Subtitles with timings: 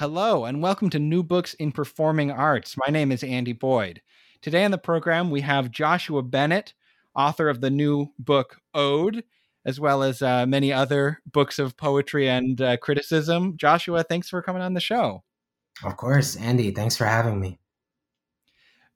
[0.00, 2.74] Hello, and welcome to New Books in Performing Arts.
[2.74, 4.00] My name is Andy Boyd.
[4.40, 6.72] Today on the program, we have Joshua Bennett,
[7.14, 9.24] author of the new book Owed,
[9.66, 13.58] as well as uh, many other books of poetry and uh, criticism.
[13.58, 15.22] Joshua, thanks for coming on the show.
[15.84, 16.70] Of course, Andy.
[16.70, 17.58] Thanks for having me.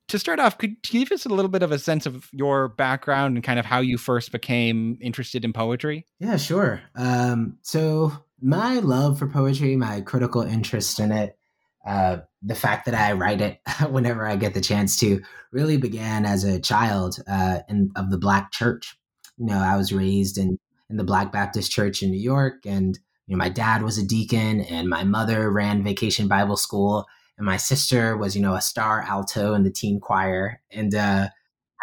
[0.07, 2.69] To start off, could you give us a little bit of a sense of your
[2.69, 6.07] background and kind of how you first became interested in poetry?
[6.19, 6.81] Yeah, sure.
[6.95, 11.37] Um, so, my love for poetry, my critical interest in it,
[11.85, 16.25] uh, the fact that I write it whenever I get the chance to, really began
[16.25, 18.97] as a child uh, in, of the Black Church.
[19.37, 20.57] You know, I was raised in
[20.89, 24.05] in the Black Baptist Church in New York, and you know, my dad was a
[24.05, 27.05] deacon, and my mother ran Vacation Bible School,
[27.37, 31.29] and my sister was, you know, a star alto in the teen choir, and uh,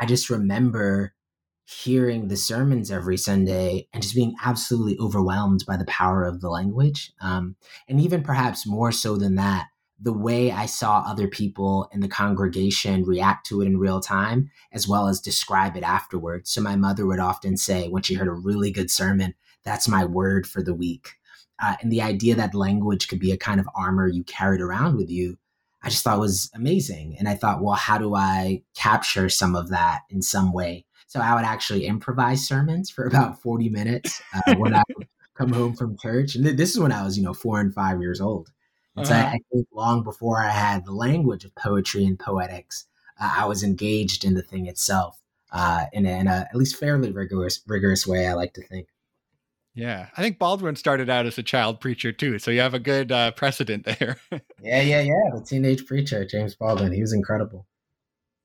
[0.00, 1.14] I just remember
[1.72, 6.48] hearing the sermons every Sunday and just being absolutely overwhelmed by the power of the
[6.48, 7.12] language.
[7.20, 7.56] Um,
[7.88, 9.68] and even perhaps more so than that,
[10.00, 14.50] the way I saw other people in the congregation react to it in real time,
[14.72, 16.50] as well as describe it afterwards.
[16.50, 19.34] So my mother would often say, when she heard a really good sermon,
[19.64, 21.10] that's my word for the week.
[21.62, 24.96] Uh, and the idea that language could be a kind of armor you carried around
[24.96, 25.38] with you,
[25.84, 27.16] I just thought was amazing.
[27.18, 30.84] And I thought, well, how do I capture some of that in some way?
[31.12, 35.52] So I would actually improvise sermons for about 40 minutes uh, when I would come
[35.52, 36.34] home from church.
[36.34, 38.50] And this is when I was, you know, four and five years old.
[38.96, 39.14] And uh-huh.
[39.14, 42.86] so I, I, think long before I had the language of poetry and poetics,
[43.20, 45.20] uh, I was engaged in the thing itself
[45.52, 48.26] uh, in, a, in a at least fairly rigorous rigorous way.
[48.26, 48.88] I like to think.
[49.74, 52.78] Yeah, I think Baldwin started out as a child preacher too, so you have a
[52.78, 54.18] good uh, precedent there.
[54.62, 55.30] yeah, yeah, yeah.
[55.34, 57.66] The teenage preacher, James Baldwin, he was incredible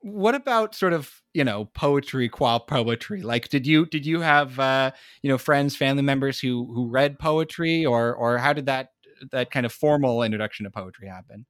[0.07, 3.21] what about sort of you know poetry qua poetry?
[3.21, 4.91] Like did you did you have uh
[5.21, 8.89] you know friends family members who who read poetry or or how did that
[9.31, 11.45] that kind of formal introduction to poetry happen?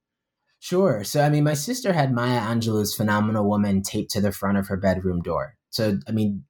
[0.59, 1.03] Sure.
[1.03, 4.68] So i mean my sister had maya angelou's phenomenal woman taped to the front of
[4.68, 5.56] her bedroom door.
[5.69, 6.44] So i mean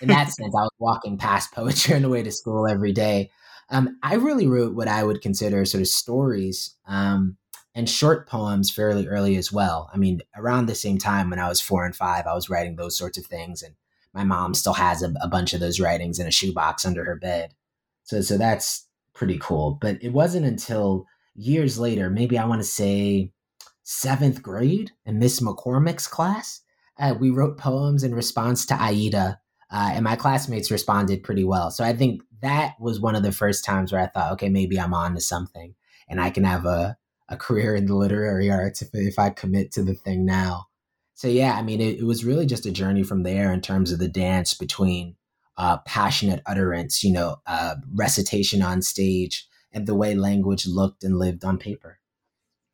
[0.00, 3.30] in that sense i was walking past poetry on the way to school every day.
[3.68, 7.36] Um, i really wrote what i would consider sort of stories um,
[7.76, 9.90] and short poems fairly early as well.
[9.92, 12.74] I mean, around the same time when I was four and five, I was writing
[12.74, 13.74] those sorts of things, and
[14.14, 17.16] my mom still has a, a bunch of those writings in a shoebox under her
[17.16, 17.54] bed.
[18.04, 19.76] So, so that's pretty cool.
[19.78, 21.04] But it wasn't until
[21.34, 23.30] years later, maybe I want to say
[23.82, 26.62] seventh grade in Miss McCormick's class,
[26.98, 29.38] uh, we wrote poems in response to Aida,
[29.70, 31.70] uh, and my classmates responded pretty well.
[31.70, 34.80] So I think that was one of the first times where I thought, okay, maybe
[34.80, 35.74] I'm on to something,
[36.08, 36.96] and I can have a
[37.28, 40.66] a career in the literary arts if, if I commit to the thing now.
[41.14, 43.90] So yeah, I mean, it, it was really just a journey from there in terms
[43.90, 45.16] of the dance between
[45.56, 51.18] uh, passionate utterance, you know, uh, recitation on stage, and the way language looked and
[51.18, 51.98] lived on paper.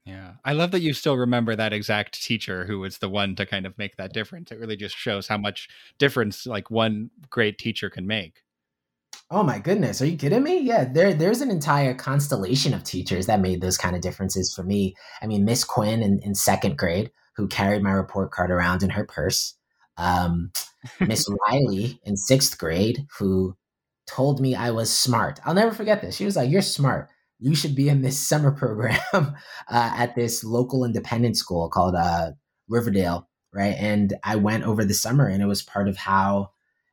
[0.04, 0.32] Yeah.
[0.44, 3.66] I love that you still remember that exact teacher who was the one to kind
[3.66, 4.50] of make that difference.
[4.50, 5.68] It really just shows how much
[5.98, 8.42] difference like one great teacher can make.
[9.34, 10.58] Oh my goodness, are you kidding me?
[10.58, 14.62] Yeah, there there's an entire constellation of teachers that made those kind of differences for
[14.62, 14.94] me.
[15.22, 18.90] I mean, Miss Quinn in, in second grade, who carried my report card around in
[18.90, 19.54] her purse.
[19.96, 20.52] Um,
[21.00, 23.56] Miss Riley in sixth grade, who
[24.06, 25.40] told me I was smart.
[25.46, 26.14] I'll never forget this.
[26.14, 27.08] She was like, "You're smart.
[27.38, 29.24] You should be in this summer program uh,
[29.96, 32.32] at this local independent school called uh,
[32.68, 36.50] Riverdale." Right, and I went over the summer, and it was part of how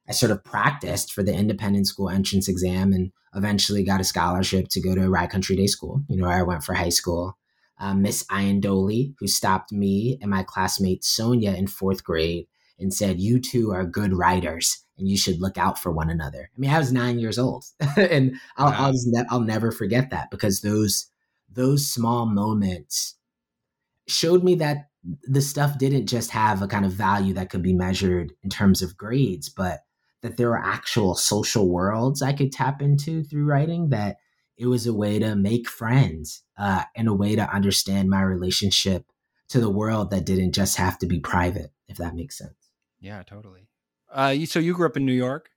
[0.09, 4.68] I sort of practiced for the independent school entrance exam and eventually got a scholarship
[4.70, 6.89] to go to a Rye Country Day School, you know, where I went for high
[6.89, 7.38] school.
[7.78, 12.48] Um, Miss Iandoli, who stopped me and my classmate Sonia in fourth grade
[12.80, 16.50] and said, You two are good writers and you should look out for one another.
[16.56, 17.66] I mean, I was nine years old
[17.98, 18.78] and I'll, wow.
[18.88, 21.10] I'll, ne- I'll never forget that because those,
[21.51, 23.16] those small moments
[24.07, 24.89] showed me that
[25.24, 28.81] the stuff didn't just have a kind of value that could be measured in terms
[28.81, 29.80] of grades, but
[30.21, 34.18] that there were actual social worlds I could tap into through writing, that
[34.57, 39.06] it was a way to make friends uh, and a way to understand my relationship
[39.50, 42.69] to the world that didn't just have to be private, if that makes sense.
[43.00, 43.68] Yeah, totally.
[44.12, 45.50] Uh, so you grew up in New York?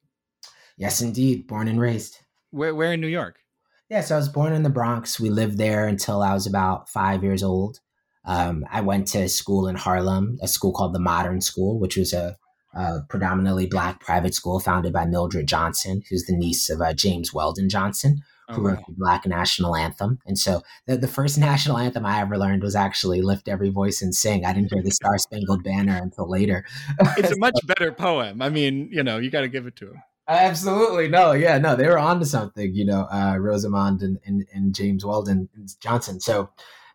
[0.77, 1.47] Yes, indeed.
[1.47, 2.19] Born and raised.
[2.51, 3.41] Where, where in New York?
[3.89, 5.21] Yeah, so I was born in the Bronx.
[5.21, 7.81] We lived there until I was about five years old.
[8.25, 12.13] Um, I went to school in Harlem, a school called the Modern School, which was
[12.13, 12.39] a,
[12.75, 17.33] a predominantly black private school founded by Mildred Johnson, who's the niece of uh, James
[17.33, 20.19] Weldon Johnson, who oh, wrote the Black National Anthem.
[20.27, 24.03] And so the, the first national anthem I ever learned was actually Lift Every Voice
[24.03, 24.45] and Sing.
[24.45, 26.65] I didn't hear the Star Spangled Banner until later.
[27.17, 28.41] It's a much better poem.
[28.41, 30.03] I mean, you know, you got to give it to him.
[30.29, 31.09] Absolutely.
[31.09, 34.75] No, yeah, no, they were on to something, you know, uh, Rosamond and, and, and
[34.75, 35.49] James Weldon
[35.81, 36.21] Johnson.
[36.21, 36.51] So,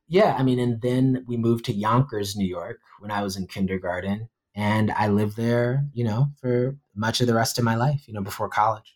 [0.07, 3.47] yeah, I mean, and then we moved to Yonkers, New York when I was in
[3.47, 4.29] kindergarten.
[4.57, 8.13] And I lived there, you know, for much of the rest of my life, you
[8.15, 8.95] know, before college.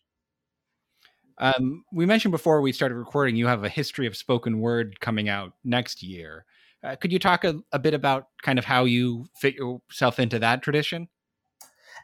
[1.37, 5.29] Um, we mentioned before we started recording, you have a history of spoken word coming
[5.29, 6.45] out next year.
[6.83, 10.39] Uh, could you talk a, a, bit about kind of how you fit yourself into
[10.39, 11.07] that tradition?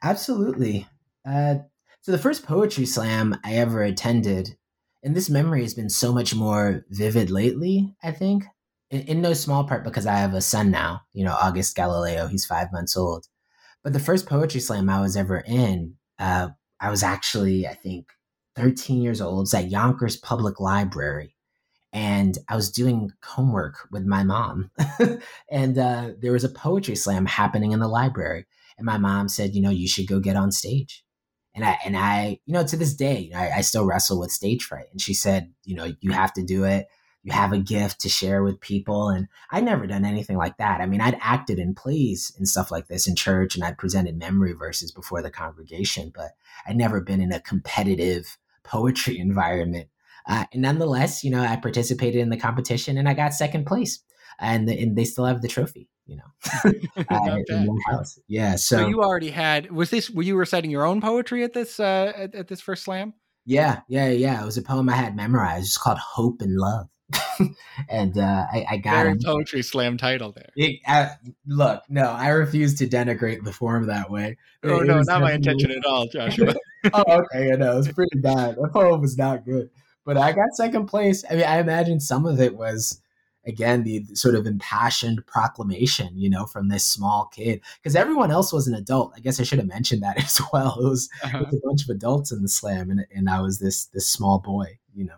[0.04, 0.88] Absolutely.
[1.28, 1.56] Uh,
[2.02, 4.56] so, the first poetry slam I ever attended,
[5.04, 8.46] and this memory has been so much more vivid lately, I think,
[8.92, 12.28] in, in no small part because I have a son now, you know, August Galileo,
[12.28, 13.26] he's five months old.
[13.88, 18.12] But the first poetry slam I was ever in, uh, I was actually, I think,
[18.58, 19.46] 13 years old.
[19.46, 21.38] It's at Yonkers Public Library.
[21.94, 24.72] And I was doing homework with my mom.
[25.50, 28.46] and uh, there was a poetry slam happening in the library.
[28.78, 31.06] And my mom said, you know, you should go get on stage.
[31.56, 34.66] And I, and I, you know, to this day, I, I still wrestle with stage
[34.66, 34.88] fright.
[34.92, 36.88] And she said, you know, you have to do it
[37.28, 39.10] you have a gift to share with people.
[39.10, 40.80] And I'd never done anything like that.
[40.80, 44.18] I mean, I'd acted in plays and stuff like this in church and I'd presented
[44.18, 49.90] memory verses before the congregation, but I'd never been in a competitive poetry environment.
[50.26, 54.00] Uh, and nonetheless, you know, I participated in the competition and I got second place.
[54.40, 56.24] And, the, and they still have the trophy, you know,
[57.10, 58.04] uh.
[58.28, 58.56] Yeah.
[58.56, 61.78] So, so, you already had, was this, were you reciting your own poetry at this,
[61.78, 63.16] uh, at, at this first slam?
[63.46, 63.82] Yeah.
[63.90, 64.10] Yeah.
[64.12, 64.42] Yeah.
[64.42, 65.66] It was a poem I had memorized.
[65.66, 66.88] It's called Hope and Love.
[67.90, 69.20] and uh, I, I, got Very him.
[69.24, 70.50] poetry slam title there.
[70.56, 71.10] It, uh,
[71.46, 74.38] look, no, I refuse to denigrate the form that way.
[74.64, 76.54] Oh it, no, not my intention at all, Joshua.
[76.94, 78.56] oh, okay, I know it was pretty bad.
[78.56, 79.70] The poem was not good,
[80.06, 81.24] but I got second place.
[81.30, 83.02] I mean, I imagine some of it was
[83.46, 88.52] again the sort of impassioned proclamation, you know, from this small kid because everyone else
[88.52, 89.14] was an adult.
[89.16, 90.78] I guess I should have mentioned that as well.
[90.82, 91.38] It was, uh-huh.
[91.38, 94.10] it was a bunch of adults in the slam, and and I was this this
[94.10, 95.16] small boy, you know.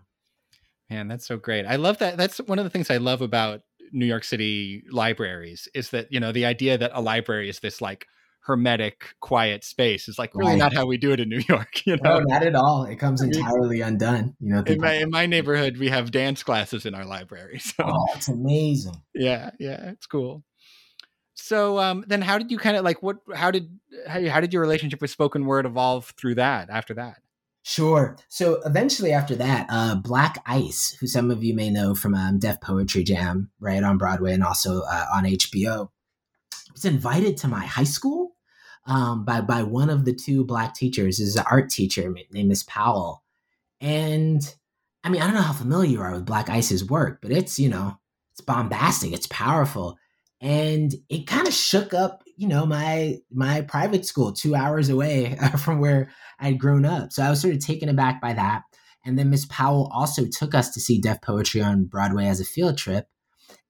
[0.90, 1.66] Man, that's so great.
[1.66, 2.18] I love that.
[2.18, 6.20] That's one of the things I love about New York City libraries is that, you
[6.20, 8.08] know, the idea that a library is this like
[8.42, 10.58] hermetic, quiet space is like really right.
[10.58, 11.86] not how we do it in New York.
[11.86, 12.86] You know, no, not at all.
[12.86, 14.36] It comes entirely undone.
[14.40, 17.62] You know, in my, in my neighborhood, we have dance classes in our library.
[17.70, 18.96] So oh, it's amazing.
[19.14, 20.44] Yeah, yeah, it's cool.
[21.36, 23.18] So um, then, how did you kind of like what?
[23.34, 26.70] How did how, how did your relationship with spoken word evolve through that?
[26.70, 27.18] After that,
[27.64, 28.18] Sure.
[28.30, 32.40] So eventually, after that, uh, Black Ice, who some of you may know from um,
[32.40, 35.90] Def Poetry Jam, right on Broadway and also uh, on HBO,
[36.74, 38.36] was invited to my high school
[38.86, 41.20] um, by by one of the two black teachers.
[41.20, 43.24] Is an art teacher named Miss Powell,
[43.82, 44.42] and
[45.04, 47.60] I mean I don't know how familiar you are with Black Ice's work, but it's
[47.60, 48.00] you know
[48.32, 49.98] it's bombastic, it's powerful,
[50.40, 55.38] and it kind of shook up you know my my private school two hours away
[55.60, 56.10] from where
[56.40, 57.12] i'd grown up.
[57.12, 58.64] So i was sort of taken aback by that.
[59.06, 62.46] And then miss powell also took us to see def poetry on broadway as a
[62.46, 63.08] field trip.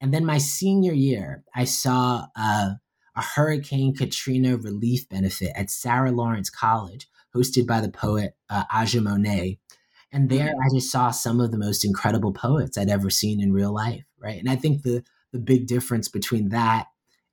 [0.01, 2.69] And then my senior year i saw uh,
[3.15, 9.01] a hurricane katrina relief benefit at sarah lawrence college hosted by the poet uh, aja
[9.01, 9.57] monet.
[10.11, 13.51] And there i just saw some of the most incredible poets i'd ever seen in
[13.51, 14.37] real life right?
[14.37, 16.85] And i think the the big difference between that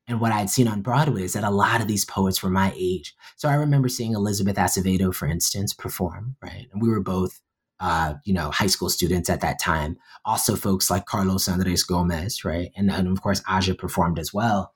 [0.09, 2.51] and what I had seen on Broadway is that a lot of these poets were
[2.51, 3.15] my age.
[3.37, 6.69] So I remember seeing Elizabeth Acevedo, for instance, perform, right?
[6.73, 7.41] And we were both,
[7.81, 9.97] uh, you know, high school students at that time.
[10.25, 12.71] Also, folks like Carlos Andres Gomez, right?
[12.77, 14.73] And, and of course, Aja performed as well.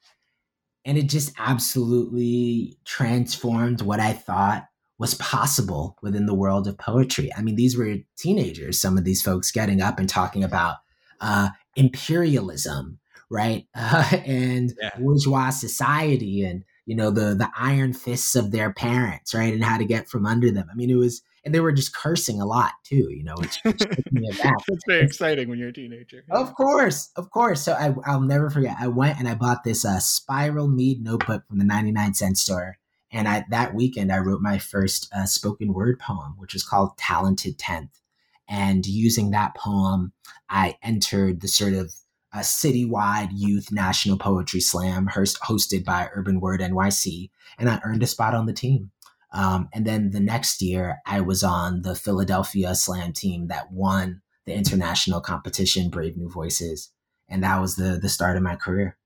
[0.85, 4.65] And it just absolutely transformed what I thought
[4.99, 7.31] was possible within the world of poetry.
[7.37, 10.77] I mean, these were teenagers, some of these folks getting up and talking about
[11.21, 12.99] uh, imperialism,
[13.31, 13.67] right?
[13.93, 14.91] Uh, and yeah.
[14.99, 19.53] bourgeois society and, you know, the, the iron fists of their parents, right?
[19.53, 20.69] And how to get from under them.
[20.71, 23.59] I mean, it was, and they were just cursing a lot too, you know, which,
[23.65, 23.81] which
[24.13, 26.25] It's very exciting when you're a teenager.
[26.31, 27.63] Of course, of course.
[27.63, 28.77] So I, I'll never forget.
[28.79, 32.79] I went and I bought this uh, spiral mead notebook from the 99 cent store.
[33.13, 36.97] And I, that weekend, I wrote my first uh, spoken word poem, which was called
[36.97, 38.01] Talented Tenth.
[38.49, 40.13] And using that poem,
[40.49, 41.93] I entered the sort of
[42.33, 48.07] a citywide youth national poetry slam hosted by Urban Word NYC, and I earned a
[48.07, 48.91] spot on the team.
[49.33, 54.23] Um, and then the next year, I was on the Philadelphia slam team that won
[54.47, 56.91] the international competition, Brave New Voices,
[57.29, 58.97] and that was the the start of my career.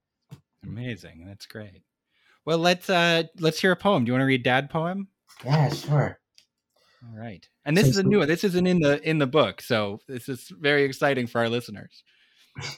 [0.63, 1.83] Amazing, that's great.
[2.45, 4.05] Well, let's uh let's hear a poem.
[4.05, 5.09] Do you want to read Dad poem?
[5.45, 6.19] Yeah, sure.
[7.07, 8.29] All right, and this so, is a new one.
[8.29, 12.03] This isn't in the in the book, so this is very exciting for our listeners.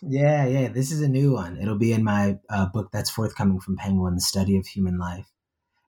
[0.02, 1.58] Yeah, yeah, this is a new one.
[1.58, 5.30] It'll be in my uh, book that's forthcoming from Penguin, The Study of Human Life.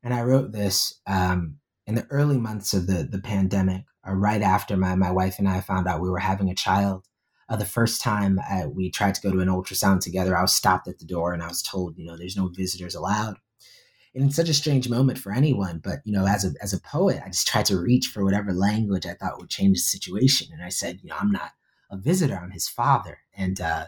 [0.02, 4.42] And I wrote this um, in the early months of the the pandemic, or right
[4.42, 7.06] after my my wife and I found out we were having a child.
[7.48, 10.54] Uh, the first time uh, we tried to go to an ultrasound together, I was
[10.54, 13.36] stopped at the door and I was told, you know, there's no visitors allowed
[14.14, 16.80] and it's such a strange moment for anyone but you know as a as a
[16.80, 20.48] poet i just tried to reach for whatever language i thought would change the situation
[20.52, 21.52] and i said you know i'm not
[21.90, 23.18] a visitor i'm his father.
[23.36, 23.86] And uh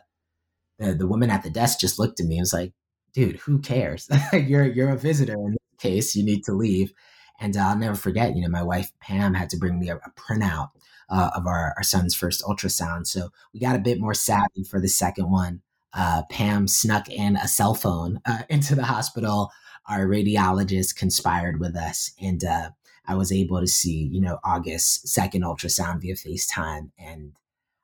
[0.79, 2.73] the, the woman at the desk just looked at me and was like
[3.13, 4.09] dude who cares?
[4.33, 6.15] You're you're a visitor in this case.
[6.15, 6.93] You need to leave.
[7.41, 9.97] And uh, i'll never forget you know my wife pam had to bring me a,
[9.97, 10.71] a printout
[11.11, 13.07] uh, of our, our son's first ultrasound.
[13.07, 15.61] So we got a bit more savvy for the second one.
[15.93, 19.51] Uh, pam snuck in a cell phone uh, into the hospital.
[19.89, 22.13] Our radiologist conspired with us.
[22.21, 22.71] And uh,
[23.07, 26.91] I was able to see, you know, August's second ultrasound via FaceTime.
[26.97, 27.33] And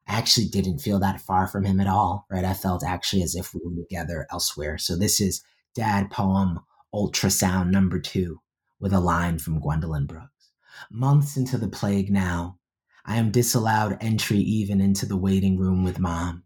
[0.09, 2.45] I actually didn't feel that far from him at all, right?
[2.45, 4.79] I felt actually as if we were together elsewhere.
[4.79, 5.43] So this is
[5.75, 6.61] Dad poem
[6.95, 8.41] ultrasound number two
[8.79, 10.53] with a line from Gwendolyn Brooks.
[10.91, 12.59] Months into the plague now,
[13.05, 16.45] I am disallowed entry even into the waiting room with mom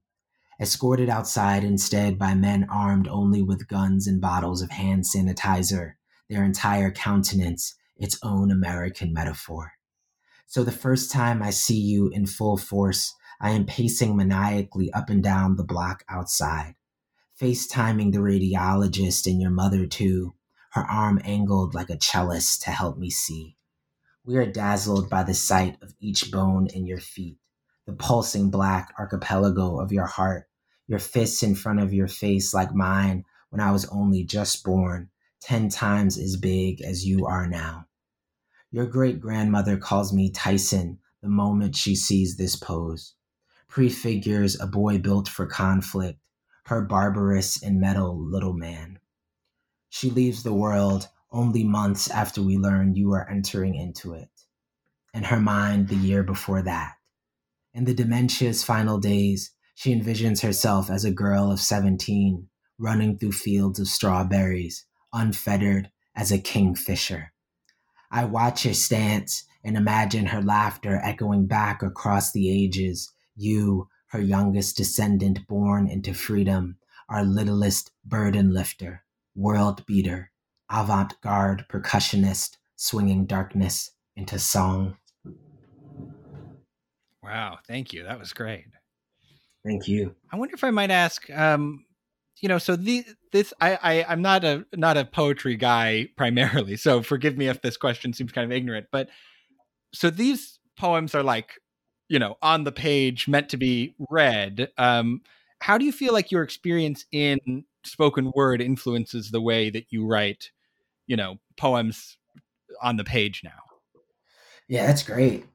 [0.61, 5.93] escorted outside instead by men armed only with guns and bottles of hand sanitizer,
[6.29, 9.73] their entire countenance its own American metaphor.
[10.47, 15.09] So the first time I see you in full force, I am pacing maniacally up
[15.09, 16.75] and down the block outside,
[17.41, 20.35] FaceTiming the radiologist and your mother too,
[20.73, 23.57] her arm angled like a cellist to help me see.
[24.27, 27.39] We are dazzled by the sight of each bone in your feet,
[27.87, 30.51] the pulsing black archipelago of your heart,
[30.87, 35.09] your fists in front of your face like mine when I was only just born,
[35.41, 37.87] 10 times as big as you are now.
[38.71, 43.15] Your great grandmother calls me Tyson the moment she sees this pose.
[43.71, 46.19] Prefigures a boy built for conflict,
[46.67, 48.99] her barbarous and metal little man.
[49.89, 54.29] She leaves the world only months after we learn you are entering into it.
[55.15, 56.95] In her mind, the year before that.
[57.73, 63.33] In the dementia's final days, she envisions herself as a girl of 17, running through
[63.33, 67.33] fields of strawberries, unfettered as a kingfisher.
[68.11, 73.13] I watch her stance and imagine her laughter echoing back across the ages.
[73.37, 76.77] You, her youngest descendant born into freedom,
[77.09, 80.31] our littlest burden lifter, world beater,
[80.71, 84.97] avant garde percussionist, swinging darkness into song.
[87.23, 88.05] Wow, thank you.
[88.05, 88.65] That was great.
[89.65, 90.15] Thank you.
[90.33, 91.85] I wonder if I might ask, um,
[92.41, 96.77] you know, so the this I, I I'm not a not a poetry guy primarily,
[96.77, 99.09] so forgive me if this question seems kind of ignorant, but
[99.93, 101.59] so these poems are like,
[102.11, 104.69] you know, on the page meant to be read.
[104.77, 105.23] Um,
[105.61, 110.05] how do you feel like your experience in spoken word influences the way that you
[110.05, 110.51] write,
[111.07, 112.19] you know, poems
[112.83, 113.63] on the page now?
[114.67, 115.47] Yeah, that's great.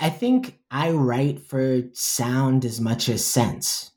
[0.00, 3.92] I think I write for sound as much as sense,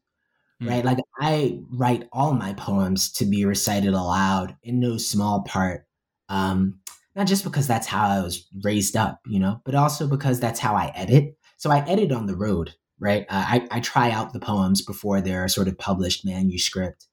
[0.62, 0.70] mm.
[0.70, 0.84] right?
[0.84, 5.86] Like I write all my poems to be recited aloud in no small part.
[6.28, 6.82] Um,
[7.16, 10.60] not just because that's how I was raised up, you know, but also because that's
[10.60, 11.38] how I edit.
[11.60, 13.26] So I edit on the road, right?
[13.30, 17.08] Uh, I, I try out the poems before they're sort of published manuscript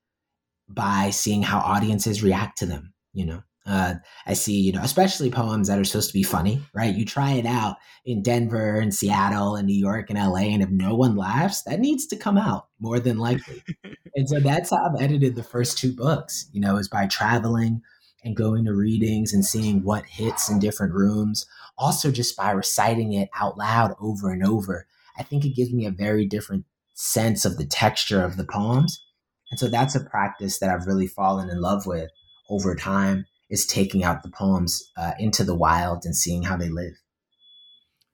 [0.68, 3.42] by seeing how audiences react to them, you know.
[3.66, 6.94] Uh, I see, you know, especially poems that are supposed to be funny, right?
[6.94, 10.70] You try it out in Denver and Seattle and New York and LA, and if
[10.70, 13.64] no one laughs, that needs to come out more than likely.
[14.14, 17.82] and so that's how I've edited the first two books, you know, is by traveling
[18.24, 21.46] and going to readings and seeing what hits in different rooms.
[21.78, 24.86] Also, just by reciting it out loud over and over.
[25.18, 29.02] I think it gives me a very different sense of the texture of the poems.
[29.50, 32.10] And so that's a practice that I've really fallen in love with
[32.50, 36.68] over time is taking out the poems uh, into the wild and seeing how they
[36.68, 36.94] live.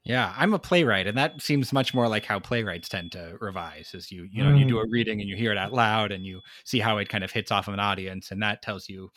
[0.04, 3.92] Yeah, I'm a playwright, and that seems much more like how playwrights tend to revise.
[3.94, 4.58] Is you you know mm.
[4.58, 4.90] you do a mm.
[4.90, 7.52] reading and you hear it out loud and you see how it kind of hits
[7.52, 9.10] off of an audience, and that tells you,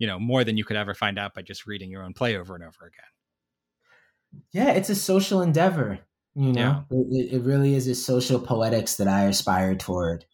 [0.00, 2.36] you know, more than you could ever find out by just reading your own play
[2.36, 4.42] over and over again.
[4.50, 6.00] Yeah, it's a social endeavor.
[6.34, 6.96] You know, yeah.
[6.98, 10.24] it, it really is a social poetics that I aspire toward,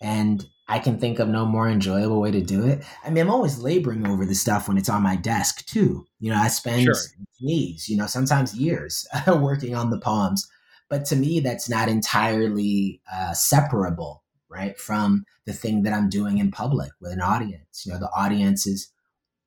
[0.00, 2.82] and I can think of no more enjoyable way to do it.
[3.04, 6.06] I mean, I'm always laboring over the stuff when it's on my desk too.
[6.18, 6.94] You know, I spend sure.
[7.46, 10.48] days, you know, sometimes years working on the poems.
[10.88, 16.38] But to me, that's not entirely uh, separable, right, from the thing that I'm doing
[16.38, 17.84] in public with an audience.
[17.84, 18.90] You know, the audience is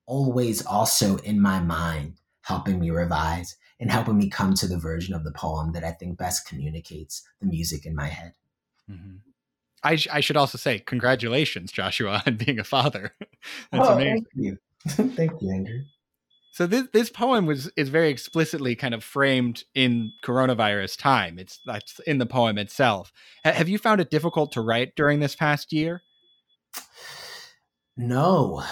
[0.06, 5.14] always also in my mind, helping me revise and helping me come to the version
[5.14, 8.32] of the poem that I think best communicates the music in my head.
[8.90, 9.16] Mm-hmm.
[9.82, 13.12] I, sh- I, should also say congratulations, Joshua, on being a father.
[13.72, 14.24] That's oh, amazing.
[14.24, 14.58] Thank you.
[14.88, 15.80] thank you, Andrew.
[16.52, 21.36] So this this poem was is very explicitly kind of framed in coronavirus time.
[21.38, 23.12] It's that's in the poem itself.
[23.44, 26.02] H- have you found it difficult to write during this past year?
[27.96, 28.62] No,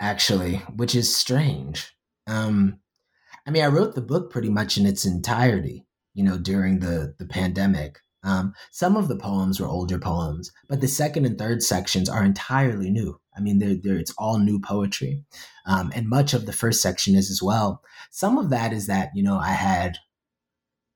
[0.00, 1.94] actually, which is strange.
[2.26, 2.80] Um,
[3.46, 7.14] I mean, I wrote the book pretty much in its entirety, you know, during the
[7.18, 7.98] the pandemic.
[8.24, 12.24] Um, some of the poems were older poems, but the second and third sections are
[12.24, 13.20] entirely new.
[13.36, 15.22] I mean, they're, they're, it's all new poetry.
[15.64, 17.80] Um, and much of the first section is as well.
[18.10, 19.98] Some of that is that, you know, I had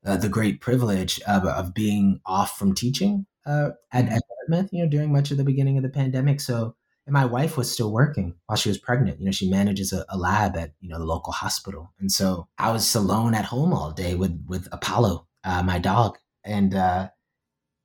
[0.05, 4.83] uh, the great privilege of, of being off from teaching uh, at, at Dartmouth, you
[4.83, 6.41] know, during much of the beginning of the pandemic.
[6.41, 9.19] So, and my wife was still working while she was pregnant.
[9.19, 11.91] You know, she manages a, a lab at, you know, the local hospital.
[11.99, 16.17] And so I was alone at home all day with, with Apollo, uh, my dog.
[16.45, 17.09] And, uh,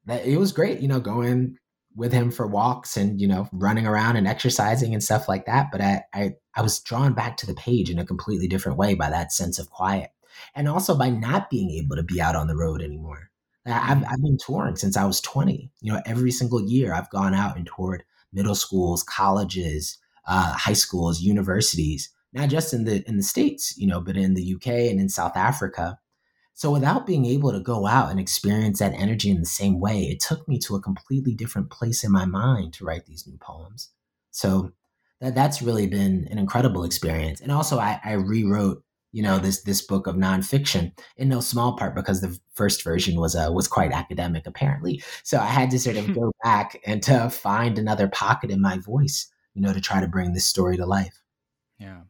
[0.06, 1.58] that it was great, you know, going
[1.96, 5.66] with him for walks and, you know, running around and exercising and stuff like that.
[5.72, 8.94] But I, I, I was drawn back to the page in a completely different way
[8.94, 10.10] by that sense of quiet.
[10.54, 13.30] And also by not being able to be out on the road anymore.
[13.66, 15.70] I've, I've been touring since I was 20.
[15.80, 20.75] You know, every single year I've gone out and toured middle schools, colleges, uh, high
[20.75, 24.66] schools, universities, not just in the in the states, you know, but in the UK
[24.66, 25.99] and in South Africa.
[26.54, 30.02] So without being able to go out and experience that energy in the same way,
[30.02, 33.38] it took me to a completely different place in my mind to write these new
[33.38, 33.90] poems.
[34.32, 34.73] So
[35.20, 37.40] that that's really been an incredible experience.
[37.40, 38.82] And also I, I rewrote,
[39.18, 43.20] you know, this this book of nonfiction in no small part because the first version
[43.20, 45.02] was uh, was quite academic apparently.
[45.25, 48.78] So I had to sort of go back and to find another pocket in my
[48.78, 51.20] voice, you know, to try to bring this story to life.
[51.81, 52.02] Yeah.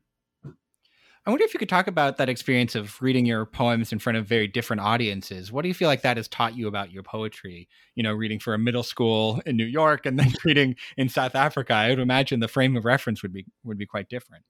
[0.45, 4.19] I wonder if you could talk about that experience of reading your poems in front
[4.19, 5.51] of very different audiences.
[5.51, 7.71] What do you feel like that has taught you about your poetry?
[7.95, 11.35] You know, reading for a middle school in New York and then reading in South
[11.35, 11.73] Africa.
[11.73, 14.45] I would imagine the frame of reference would be would be quite different.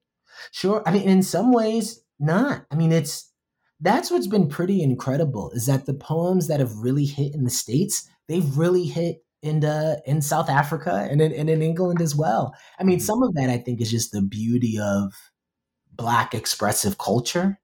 [0.53, 0.83] Sure.
[0.87, 2.65] I mean, in some ways, not.
[2.71, 3.33] I mean, it's
[3.81, 7.51] that's what's been pretty incredible is that the poems that have really hit in the
[7.51, 12.15] states, they've really hit in the in South Africa and in, and in England as
[12.15, 12.55] well.
[12.79, 13.05] I mean, mm-hmm.
[13.05, 15.13] some of that I think is just the beauty of
[15.93, 17.59] black expressive culture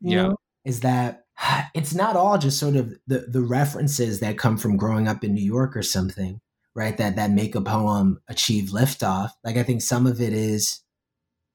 [0.00, 1.24] yeah know, is that
[1.74, 5.34] it's not all just sort of the the references that come from growing up in
[5.34, 6.40] New York or something,
[6.74, 6.96] right?
[6.96, 9.30] That that make a poem achieve liftoff.
[9.42, 10.80] Like I think some of it is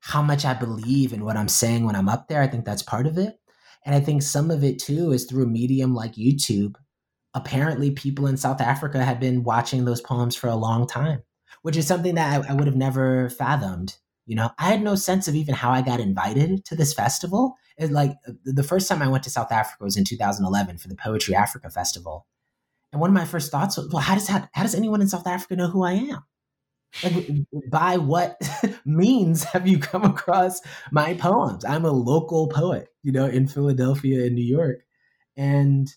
[0.01, 2.41] how much I believe in what I'm saying when I'm up there.
[2.41, 3.39] I think that's part of it.
[3.85, 6.75] And I think some of it too is through a medium like YouTube.
[7.33, 11.23] Apparently, people in South Africa have been watching those poems for a long time,
[11.61, 13.97] which is something that I, I would have never fathomed
[14.29, 17.55] you know, I had no sense of even how I got invited to this festival.
[17.79, 18.11] It, like
[18.45, 21.71] the first time I went to South Africa was in 2011 for the Poetry Africa
[21.71, 22.27] Festival.
[22.91, 25.07] And one of my first thoughts was, well, how does that, how does anyone in
[25.07, 26.23] South Africa know who I am?
[27.03, 27.27] Like,
[27.71, 28.37] by what
[28.89, 31.63] means have you come across my poems?
[31.65, 34.81] I'm a local poet, you know, in Philadelphia and New York.
[35.37, 35.87] And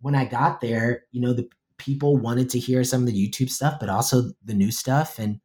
[0.00, 3.50] when I got there, you know, the people wanted to hear some of the YouTube
[3.50, 5.18] stuff, but also the new stuff.
[5.18, 5.40] And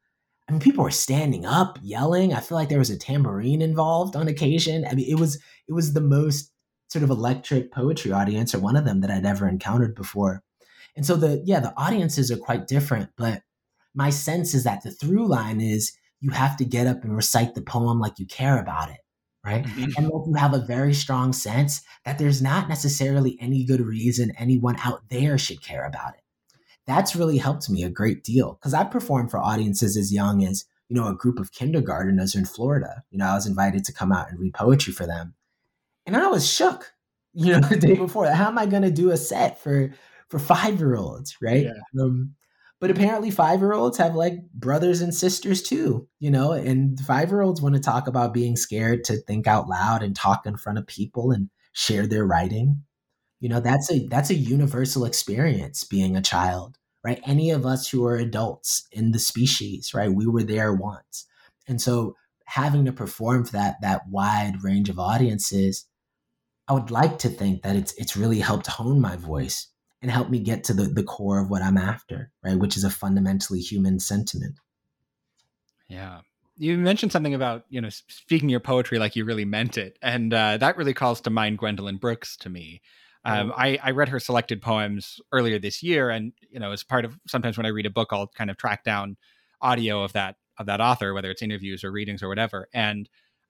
[0.47, 2.33] I mean, people were standing up, yelling.
[2.33, 4.85] I feel like there was a tambourine involved on occasion.
[4.89, 6.51] I mean, it was it was the most
[6.89, 10.43] sort of electric poetry audience, or one of them that I'd ever encountered before.
[10.95, 13.43] And so the yeah, the audiences are quite different, but
[13.93, 17.55] my sense is that the through line is you have to get up and recite
[17.55, 18.99] the poem like you care about it,
[19.45, 19.65] right?
[19.65, 19.91] Mm-hmm.
[19.97, 24.77] And you have a very strong sense that there's not necessarily any good reason anyone
[24.83, 26.21] out there should care about it
[26.87, 30.65] that's really helped me a great deal because I performed for audiences as young as,
[30.89, 33.03] you know, a group of kindergarteners in Florida.
[33.11, 35.35] You know, I was invited to come out and read poetry for them.
[36.05, 36.93] And I was shook,
[37.33, 38.27] you know, the day before.
[38.27, 39.93] How am I going to do a set for
[40.29, 41.65] for five year olds, right?
[41.65, 42.01] Yeah.
[42.01, 42.35] Um,
[42.81, 47.29] but apparently, five year olds have like brothers and sisters too, you know, and five
[47.29, 50.57] year olds want to talk about being scared to think out loud and talk in
[50.57, 52.83] front of people and share their writing.
[53.39, 57.21] You know that's a that's a universal experience being a child right?
[57.25, 60.13] Any of us who are adults in the species right?
[60.13, 61.25] We were there once.
[61.67, 62.15] And so
[62.51, 65.85] having to perform for that that wide range of audiences
[66.67, 69.67] i would like to think that it's it's really helped hone my voice
[70.01, 72.83] and help me get to the, the core of what i'm after right which is
[72.83, 74.55] a fundamentally human sentiment
[75.87, 76.19] yeah
[76.57, 80.33] you mentioned something about you know speaking your poetry like you really meant it and
[80.33, 82.81] uh, that really calls to mind gwendolyn brooks to me
[83.23, 87.05] Um, I, I read her selected poems earlier this year, and you know, as part
[87.05, 89.15] of sometimes when I read a book, I'll kind of track down
[89.61, 92.67] audio of that of that author, whether it's interviews or readings or whatever.
[92.73, 93.07] And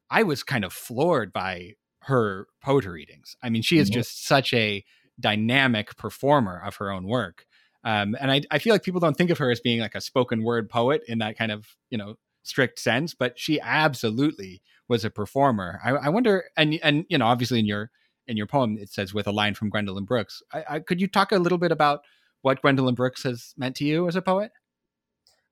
[0.10, 3.38] I was kind of floored by her poetry readings.
[3.42, 4.00] I mean, she is mm-hmm.
[4.00, 4.84] just such a
[5.20, 7.46] dynamic performer of her own work.
[7.84, 10.02] Um, and I, I feel like people don't think of her as being like a
[10.02, 15.04] spoken word poet in that kind of, you know, strict sense, but she absolutely was
[15.06, 15.80] a performer.
[15.84, 17.92] I, I wonder, and, and, you know, obviously in your,
[18.28, 20.44] in your poem, it says with a line from Gwendolyn Brooks.
[20.54, 22.02] I, I, could you talk a little bit about
[22.42, 24.52] what Gwendolyn Brooks has meant to you as a poet?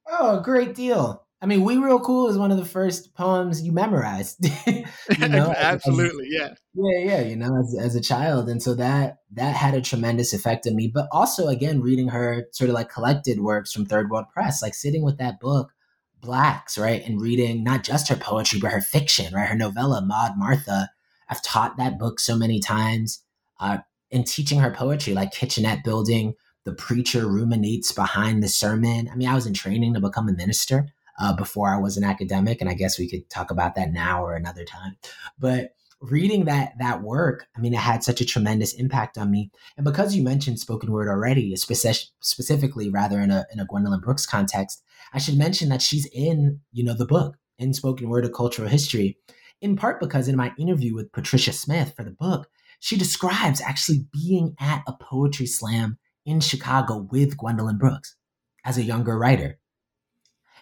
[0.07, 1.25] Oh, a great deal.
[1.41, 4.45] I mean, "We Real Cool" is one of the first poems you memorized.
[4.67, 5.53] you know?
[5.55, 7.21] Absolutely, as, yeah, yeah, yeah.
[7.21, 10.75] You know, as, as a child, and so that that had a tremendous effect on
[10.75, 10.87] me.
[10.87, 14.73] But also, again, reading her sort of like collected works from Third World Press, like
[14.73, 15.71] sitting with that book,
[16.19, 20.37] Blacks, right, and reading not just her poetry but her fiction, right, her novella Maud
[20.37, 20.89] Martha.
[21.29, 23.23] I've taught that book so many times.
[23.59, 23.79] Uh,
[24.11, 26.33] in teaching her poetry, like kitchenette building,
[26.65, 29.09] the preacher ruminates behind the sermon.
[29.11, 30.87] I mean, I was in training to become a minister
[31.19, 34.23] uh, before I was an academic, and I guess we could talk about that now
[34.23, 34.95] or another time.
[35.37, 39.51] But reading that that work, I mean, it had such a tremendous impact on me.
[39.77, 43.99] And because you mentioned spoken word already, specific, specifically rather in a in a Gwendolyn
[43.99, 44.81] Brooks context,
[45.13, 48.69] I should mention that she's in you know the book in spoken word of cultural
[48.69, 49.17] history,
[49.61, 52.47] in part because in my interview with Patricia Smith for the book,
[52.79, 58.15] she describes actually being at a poetry slam in Chicago with Gwendolyn Brooks
[58.63, 59.58] as a younger writer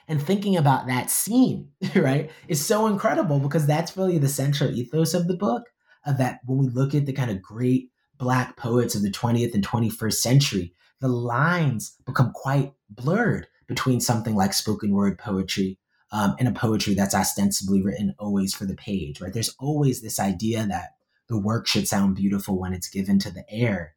[0.07, 5.13] and thinking about that scene, right, is so incredible because that's really the central ethos
[5.13, 5.63] of the book.
[6.05, 9.53] Of that, when we look at the kind of great Black poets of the 20th
[9.53, 15.77] and 21st century, the lines become quite blurred between something like spoken word poetry
[16.11, 19.33] um, and a poetry that's ostensibly written always for the page, right?
[19.33, 20.91] There's always this idea that
[21.27, 23.95] the work should sound beautiful when it's given to the air.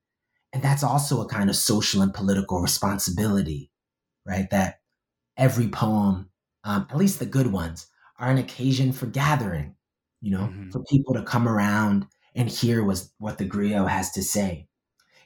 [0.52, 3.70] And that's also a kind of social and political responsibility,
[4.26, 4.50] right?
[4.50, 4.79] That
[5.36, 6.30] every poem,
[6.64, 7.86] um, at least the good ones,
[8.18, 9.74] are an occasion for gathering,
[10.20, 10.70] you know, mm-hmm.
[10.70, 14.68] for people to come around and hear was what the griot has to say.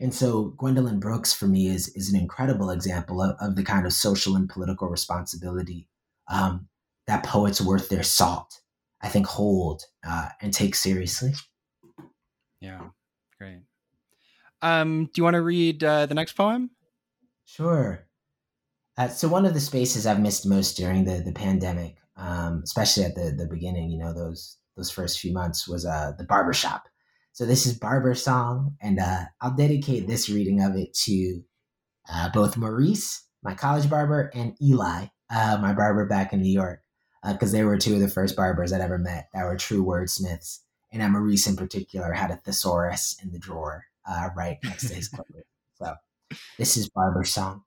[0.01, 3.87] And so Gwendolyn Brooks for me is is an incredible example of, of the kind
[3.87, 5.89] of social and political responsibility
[6.29, 6.69] um,
[7.07, 8.61] that poets worth their salt,
[9.01, 11.33] I think, hold uh, and take seriously.
[12.61, 12.81] Yeah,
[13.39, 13.61] great.
[14.63, 16.71] Um, do you want to read uh, the next poem?
[17.45, 18.07] Sure.
[18.97, 23.05] Uh, so one of the spaces I've missed most during the the pandemic, um, especially
[23.05, 26.85] at the the beginning, you know, those those first few months was uh, the barbershop.
[27.33, 31.43] So this is Barber Song, and uh, I'll dedicate this reading of it to
[32.09, 36.81] uh, both Maurice, my college barber, and Eli, uh, my barber back in New York,
[37.27, 39.85] because uh, they were two of the first barbers I'd ever met that were true
[39.85, 40.61] wordsmiths.
[40.93, 44.95] And uh, Maurice, in particular, had a thesaurus in the drawer uh, right next to
[44.95, 45.43] his clothes.
[45.75, 45.95] So
[46.57, 47.65] this is Barber Song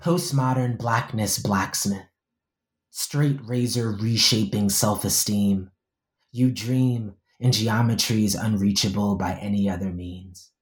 [0.00, 2.06] postmodern blackness blacksmith,
[2.90, 5.70] straight razor reshaping self esteem.
[6.32, 10.52] You dream in geometries unreachable by any other means.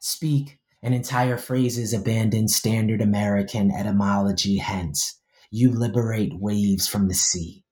[0.00, 7.64] Speak, and entire phrases abandon standard American etymology, hence, you liberate waves from the sea,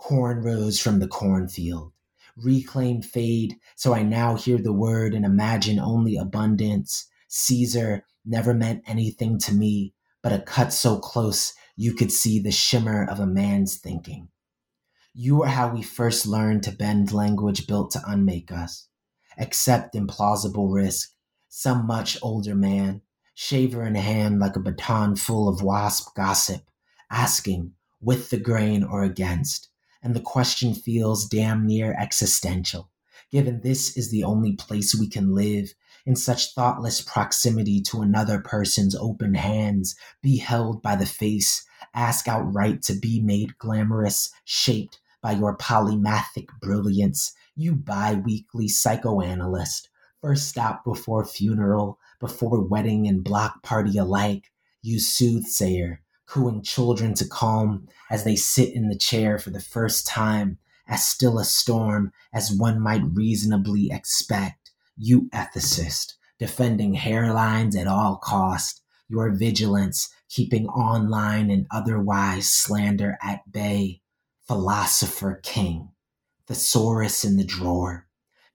[0.00, 1.92] cornrows from the cornfield,
[2.36, 7.08] reclaim fade, so I now hear the word and imagine only abundance.
[7.26, 12.50] Caesar never meant anything to me but a cut so close you could see the
[12.50, 14.28] shimmer of a man's thinking.
[15.14, 18.88] You are how we first learned to bend language built to unmake us,
[19.38, 21.10] accept implausible risk,
[21.48, 23.02] some much older man,
[23.34, 26.62] shaver in hand like a baton full of wasp gossip,
[27.10, 29.68] asking, with the grain or against,
[30.02, 32.90] and the question feels damn near existential,
[33.30, 35.72] given this is the only place we can live
[36.08, 42.26] in such thoughtless proximity to another person's open hands, be held by the face, ask
[42.26, 49.90] outright to be made glamorous, shaped by your polymathic brilliance, you bi weekly psychoanalyst,
[50.22, 57.28] first stop before funeral, before wedding and block party alike, you soothsayer, cooing children to
[57.28, 62.12] calm as they sit in the chair for the first time, as still a storm
[62.32, 64.67] as one might reasonably expect
[64.98, 73.50] you ethicist, defending hairlines at all cost, your vigilance, keeping online and otherwise slander at
[73.50, 74.00] bay,
[74.46, 75.88] philosopher king,
[76.46, 78.06] thesaurus in the drawer,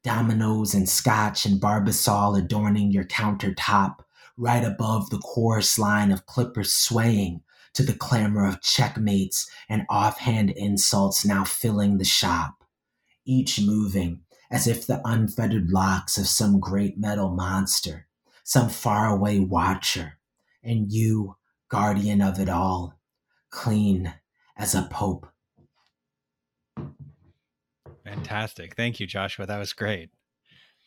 [0.04, 4.00] dominoes and scotch and barbasol adorning your countertop,
[4.38, 7.42] right above the chorus line of clippers swaying
[7.74, 12.64] to the clamor of checkmates and offhand insults now filling the shop,
[13.26, 14.23] each moving
[14.54, 18.06] as if the unfettered locks of some great metal monster,
[18.44, 20.20] some faraway watcher,
[20.64, 21.36] and you,
[21.70, 23.00] guardian of it all,
[23.50, 24.14] clean
[24.56, 25.28] as a pope.
[28.06, 28.76] Fantastic.
[28.76, 29.48] Thank you, Joshua.
[29.48, 30.12] That was great.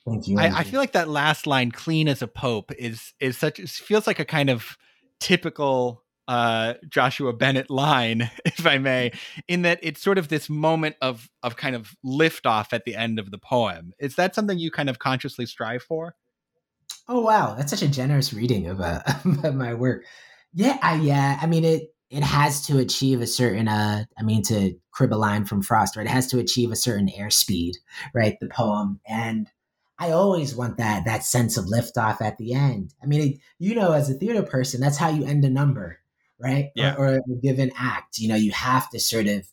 [0.06, 0.38] Thank you.
[0.38, 4.06] I, I, feel like that last line, clean as a pope, is is such feels
[4.06, 4.76] like a kind of
[5.18, 9.12] typical uh, Joshua Bennett line, if I may,
[9.48, 13.18] in that it's sort of this moment of of kind of liftoff at the end
[13.18, 13.92] of the poem.
[13.98, 16.14] Is that something you kind of consciously strive for?
[17.08, 19.02] Oh wow, that's such a generous reading of, uh,
[19.44, 20.04] of my work.
[20.52, 21.38] Yeah, I, yeah.
[21.40, 23.68] I mean, it it has to achieve a certain.
[23.68, 26.06] Uh, I mean, to crib a line from Frost, right?
[26.06, 27.72] It has to achieve a certain airspeed,
[28.14, 28.36] right?
[28.40, 29.48] The poem, and
[29.98, 32.94] I always want that that sense of liftoff at the end.
[33.02, 36.00] I mean, it, you know, as a theater person, that's how you end a number,
[36.38, 36.70] right?
[36.74, 36.94] Yeah.
[36.96, 38.18] Or, or a given act.
[38.18, 39.46] You know, you have to sort of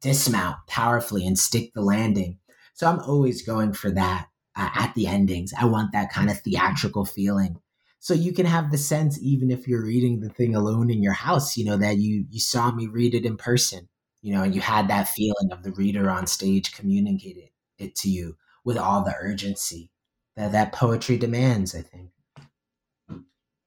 [0.00, 2.38] dismount powerfully and stick the landing.
[2.74, 5.52] So I'm always going for that uh, at the endings.
[5.58, 7.60] I want that kind of theatrical feeling.
[7.98, 11.12] So you can have the sense, even if you're reading the thing alone in your
[11.12, 13.88] house, you know, that you you saw me read it in person,
[14.22, 18.08] you know, and you had that feeling of the reader on stage communicated it to
[18.08, 19.90] you with all the urgency
[20.36, 22.10] that that poetry demands, I think.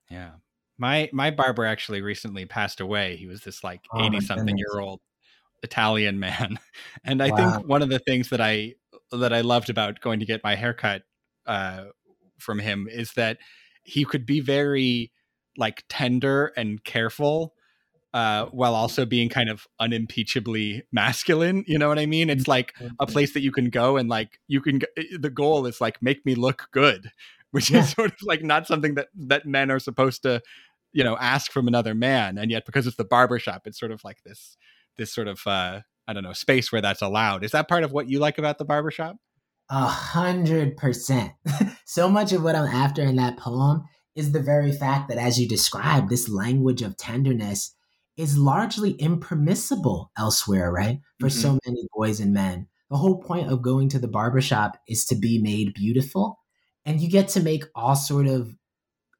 [0.09, 0.31] Yeah.
[0.77, 3.15] My my barber actually recently passed away.
[3.15, 5.01] He was this like 80 something year old
[5.61, 6.59] Italian man.
[7.03, 7.35] And I wow.
[7.35, 8.75] think one of the things that I
[9.11, 11.03] that I loved about going to get my haircut
[11.45, 11.85] uh,
[12.39, 13.37] from him is that
[13.83, 15.11] he could be very
[15.57, 17.53] like tender and careful
[18.13, 21.63] uh, while also being kind of unimpeachably masculine.
[21.67, 22.29] You know what I mean?
[22.29, 24.81] It's like a place that you can go and like you can.
[25.19, 27.11] The goal is like make me look good,
[27.53, 27.81] which yeah.
[27.81, 30.41] is sort of like not something that that men are supposed to,
[30.91, 32.39] you know, ask from another man.
[32.39, 34.57] And yet, because it's the barbershop, it's sort of like this
[34.97, 37.43] this sort of uh, I don't know space where that's allowed.
[37.43, 39.17] Is that part of what you like about the barbershop?
[39.69, 41.31] A hundred percent.
[41.85, 43.83] So much of what I'm after in that poem
[44.15, 47.75] is the very fact that, as you described, this language of tenderness
[48.17, 50.99] is largely impermissible elsewhere, right?
[51.19, 51.39] For mm-hmm.
[51.39, 52.67] so many boys and men.
[52.89, 56.39] The whole point of going to the barbershop is to be made beautiful.
[56.85, 58.55] And you get to make all sort of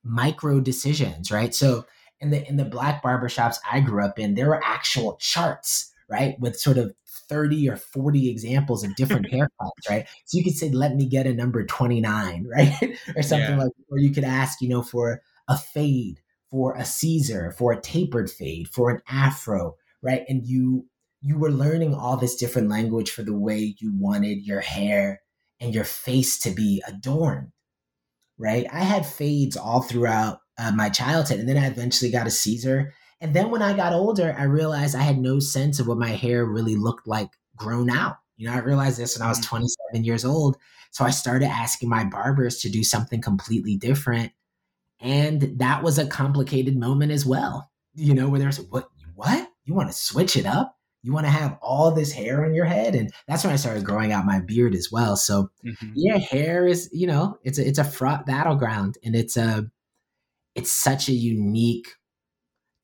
[0.03, 1.53] micro decisions, right?
[1.55, 1.85] So
[2.19, 6.39] in the in the black barbershops I grew up in, there were actual charts, right?
[6.39, 6.93] With sort of
[7.29, 10.07] 30 or 40 examples of different haircuts, right?
[10.25, 12.97] So you could say, let me get a number 29, right?
[13.15, 13.63] or something yeah.
[13.63, 16.19] like, or you could ask, you know, for a fade
[16.53, 20.23] for a Caesar, for a tapered fade, for an afro, right?
[20.29, 20.85] And you
[21.19, 25.22] you were learning all this different language for the way you wanted your hair
[25.63, 27.51] and your face to be adorned,
[28.37, 28.67] right?
[28.71, 32.93] I had fades all throughout uh, my childhood, and then I eventually got a Caesar.
[33.21, 36.09] And then when I got older, I realized I had no sense of what my
[36.09, 38.17] hair really looked like grown out.
[38.35, 39.45] You know, I realized this when I was mm.
[39.45, 40.57] 27 years old.
[40.91, 44.31] So I started asking my barbers to do something completely different
[45.03, 47.69] and that was a complicated moment as well.
[47.93, 49.49] You know, where there's what what?
[49.65, 50.77] You want to switch it up?
[51.03, 52.95] You want to have all this hair on your head?
[52.95, 55.17] And that's when I started growing out my beard as well.
[55.17, 55.91] So mm-hmm.
[55.95, 59.69] yeah, hair is, you know, it's a it's a fraught battleground and it's a
[60.55, 61.89] it's such a unique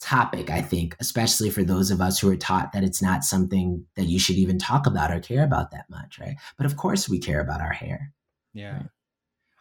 [0.01, 3.85] topic, I think, especially for those of us who are taught that it's not something
[3.95, 6.35] that you should even talk about or care about that much, right?
[6.57, 8.13] But of course we care about our hair.
[8.53, 8.73] Yeah.
[8.73, 8.89] Right?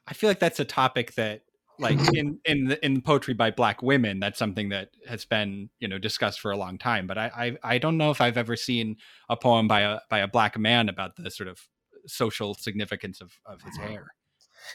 [0.06, 1.42] I feel like that's a topic that
[1.78, 5.88] like in in the, in poetry by black women that's something that has been you
[5.88, 8.56] know discussed for a long time but I, I i don't know if i've ever
[8.56, 8.96] seen
[9.28, 11.60] a poem by a by a black man about the sort of
[12.06, 14.08] social significance of of his hair.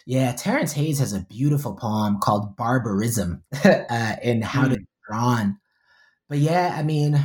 [0.05, 3.77] Yeah terrance hayes has a beautiful poem called barbarism uh,
[4.23, 4.75] and how mm.
[4.75, 5.57] to drawn
[6.29, 7.19] but yeah i mean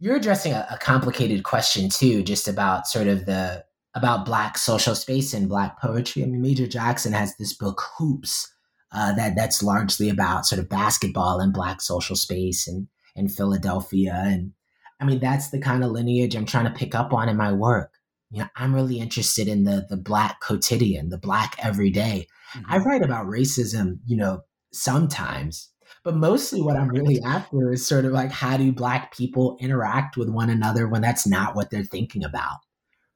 [0.00, 4.94] you're addressing a, a complicated question too just about sort of the about black social
[4.94, 6.22] space and black poetry.
[6.22, 8.52] I mean, Major Jackson has this book Hoops
[8.92, 14.22] uh, that that's largely about sort of basketball and black social space and in Philadelphia.
[14.24, 14.52] And
[15.00, 17.52] I mean, that's the kind of lineage I'm trying to pick up on in my
[17.52, 17.92] work.
[18.30, 22.26] You know, I'm really interested in the the black quotidian, the black everyday.
[22.54, 22.72] Mm-hmm.
[22.72, 25.70] I write about racism, you know, sometimes,
[26.04, 30.16] but mostly what I'm really after is sort of like how do black people interact
[30.16, 32.58] with one another when that's not what they're thinking about,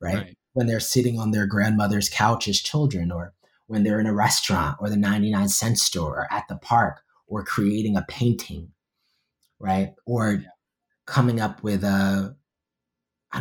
[0.01, 0.17] right?
[0.17, 3.35] right when they're sitting on their grandmother's couch as children, or
[3.67, 7.45] when they're in a restaurant or the 99 cent store or at the park or
[7.45, 8.73] creating a painting,
[9.59, 9.95] right?
[10.05, 10.45] Or
[11.07, 12.31] coming up with a, uh,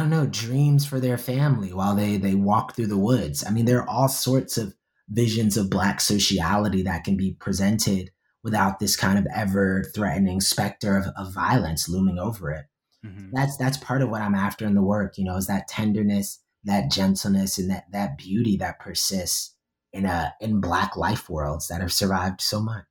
[0.02, 3.46] don't know, dreams for their family while they they walk through the woods.
[3.46, 4.74] I mean, there are all sorts of
[5.10, 8.12] visions of black sociality that can be presented
[8.44, 12.66] without this kind of ever threatening specter of, of violence looming over it.
[13.06, 13.30] Mm-hmm.
[13.34, 16.40] That's that's part of what I'm after in the work, you know, is that tenderness
[16.64, 19.56] that gentleness and that that beauty that persists
[19.94, 22.86] in a in black life worlds that have survived so much.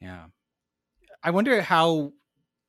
[0.00, 0.26] Yeah.
[1.22, 2.12] I wonder how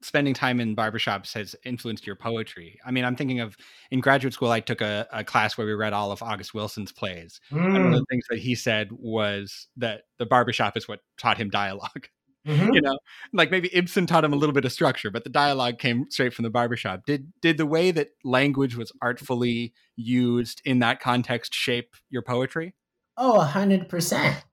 [0.02, 2.80] spending time in barbershops has influenced your poetry.
[2.86, 3.58] I mean, I'm thinking of
[3.92, 6.92] in graduate school, I took a, a class where we read all of August Wilson's
[6.92, 7.40] plays.
[7.52, 7.66] Mm.
[7.66, 8.10] And one of the mm.
[8.10, 12.08] things that he said was that the barbershop is what taught him dialogue.
[12.48, 12.74] Mm-hmm.
[12.74, 12.98] You know,
[13.34, 16.34] like maybe Ibsen taught him a little bit of structure, but the dialogue came straight
[16.34, 17.06] from the barbershop.
[17.06, 22.76] Did did the way that language was artfully used in that context shape your poetry?
[23.18, 24.44] Oh, a hundred percent.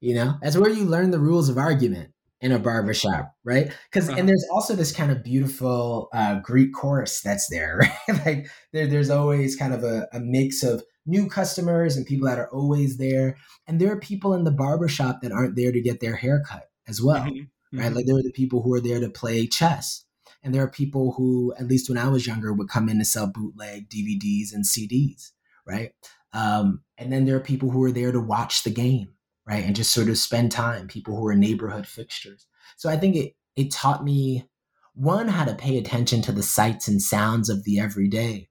[0.00, 3.70] You know, that's where you learn the rules of argument in a barbershop, right?
[3.90, 4.18] Because uh-huh.
[4.18, 8.26] and there's also this kind of beautiful uh, Greek chorus that's there, right?
[8.26, 12.38] like there, there's always kind of a, a mix of new customers and people that
[12.38, 13.36] are always there,
[13.68, 16.69] and there are people in the barbershop that aren't there to get their hair cut
[16.88, 17.78] as well, mm-hmm.
[17.78, 17.86] right?
[17.86, 17.94] Mm-hmm.
[17.94, 20.04] Like there are the people who are there to play chess,
[20.42, 23.04] and there are people who, at least when I was younger, would come in to
[23.04, 25.30] sell bootleg DVDs and CDs,
[25.66, 25.92] right?
[26.32, 29.08] Um, and then there are people who are there to watch the game
[29.50, 29.64] right?
[29.64, 32.46] And just sort of spend time, people who are neighborhood fixtures.
[32.76, 34.48] So I think it it taught me
[34.94, 38.48] one how to pay attention to the sights and sounds of the everyday,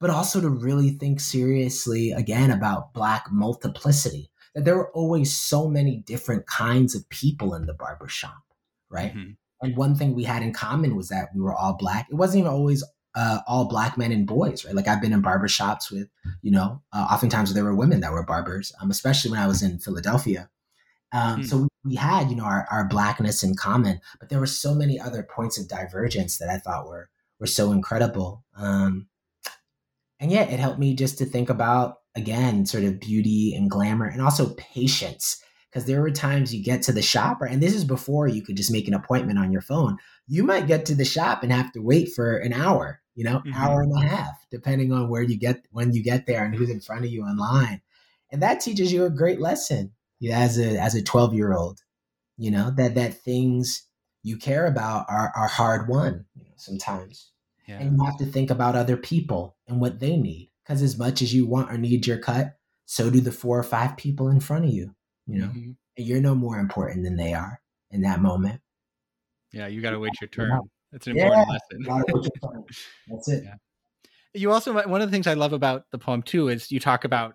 [0.00, 4.30] but also to really think seriously again about black multiplicity.
[4.54, 8.42] That there were always so many different kinds of people in the barbershop,
[8.88, 9.14] right?
[9.14, 9.32] Mm-hmm.
[9.60, 12.06] And one thing we had in common was that we were all black.
[12.10, 14.74] It wasn't even always uh, all black men and boys, right?
[14.74, 16.08] Like I've been in barbershops with,
[16.42, 19.62] you know, uh, oftentimes there were women that were barbers, um, especially when I was
[19.62, 20.50] in Philadelphia.
[21.12, 21.46] Um, mm.
[21.46, 24.74] So we, we, had, you know, our, our blackness in common, but there were so
[24.74, 28.44] many other points of divergence that I thought were were so incredible.
[28.56, 29.08] Um,
[30.20, 34.06] and yeah, it helped me just to think about again, sort of beauty and glamour,
[34.06, 37.50] and also patience because there were times you get to the shop, right?
[37.50, 39.98] And this is before you could just make an appointment on your phone.
[40.28, 43.40] You might get to the shop and have to wait for an hour, you know,
[43.40, 43.54] mm-hmm.
[43.54, 46.70] hour and a half, depending on where you get when you get there and who's
[46.70, 47.80] in front of you in line.
[48.30, 51.52] And that teaches you a great lesson you know, as a as a 12 year
[51.52, 51.80] old,
[52.38, 53.86] you know, that that things
[54.22, 57.30] you care about are are hard won, you know, sometimes.
[57.66, 57.78] Yeah.
[57.80, 60.50] And you have to think about other people and what they need.
[60.64, 63.62] Because as much as you want or need your cut, so do the four or
[63.62, 64.94] five people in front of you
[65.26, 65.46] you know?
[65.46, 65.70] Mm-hmm.
[65.96, 68.60] and you're no more important than they are in that moment.
[69.52, 70.60] Yeah you got to wait your turn.
[70.92, 72.64] that's an important yeah, lesson.
[73.08, 73.44] that's it.
[73.44, 73.54] Yeah.
[74.34, 77.04] you also one of the things i love about the poem too is you talk
[77.04, 77.34] about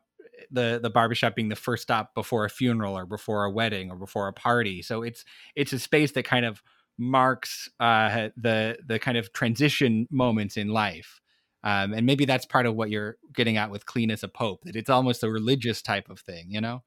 [0.52, 3.98] the the barbershop being the first stop before a funeral or before a wedding or
[3.98, 4.82] before a party.
[4.82, 5.24] So it's
[5.56, 6.64] it's a space that kind of
[6.98, 11.20] marks uh, the the kind of transition moments in life
[11.64, 14.62] um, and maybe that's part of what you're getting at with clean as a pope
[14.64, 16.84] that it's almost a religious type of thing you know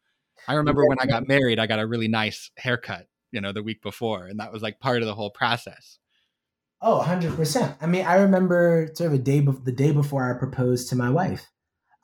[0.48, 3.62] I remember when I got married, I got a really nice haircut, you know, the
[3.62, 5.98] week before, and that was like part of the whole process.
[6.80, 7.76] Oh, 100%.
[7.80, 10.96] I mean, I remember sort of a day be- the day before I proposed to
[10.96, 11.46] my wife.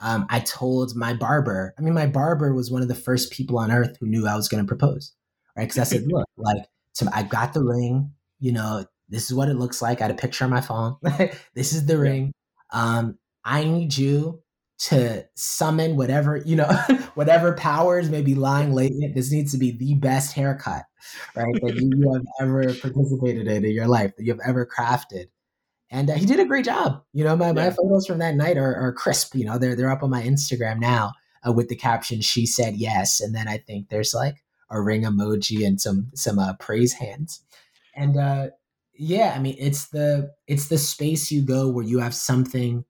[0.01, 3.59] Um, I told my barber, I mean, my barber was one of the first people
[3.59, 5.13] on earth who knew I was going to propose,
[5.57, 5.65] right?
[5.65, 9.49] Because I said, look, like, so I got the ring, you know, this is what
[9.49, 10.01] it looks like.
[10.01, 10.97] I had a picture on my phone.
[11.55, 12.33] this is the ring.
[12.73, 14.43] Um, I need you
[14.79, 16.69] to summon whatever you know
[17.15, 19.15] whatever powers may be lying latent.
[19.15, 20.85] This needs to be the best haircut
[21.35, 25.27] right that you have ever participated in in your life that you have ever crafted.
[25.91, 27.03] And uh, he did a great job.
[27.13, 27.53] You know my, yeah.
[27.53, 30.23] my photos from that night are, are, crisp you know they're, they're up on my
[30.23, 31.13] instagram now
[31.47, 33.21] uh, with the caption she said yes.
[33.21, 37.43] And then i think there's like a ring emoji and some some uh, praise hands.
[37.97, 38.49] And uh
[38.99, 42.85] yeah i mean it's the it's the space you go where you have something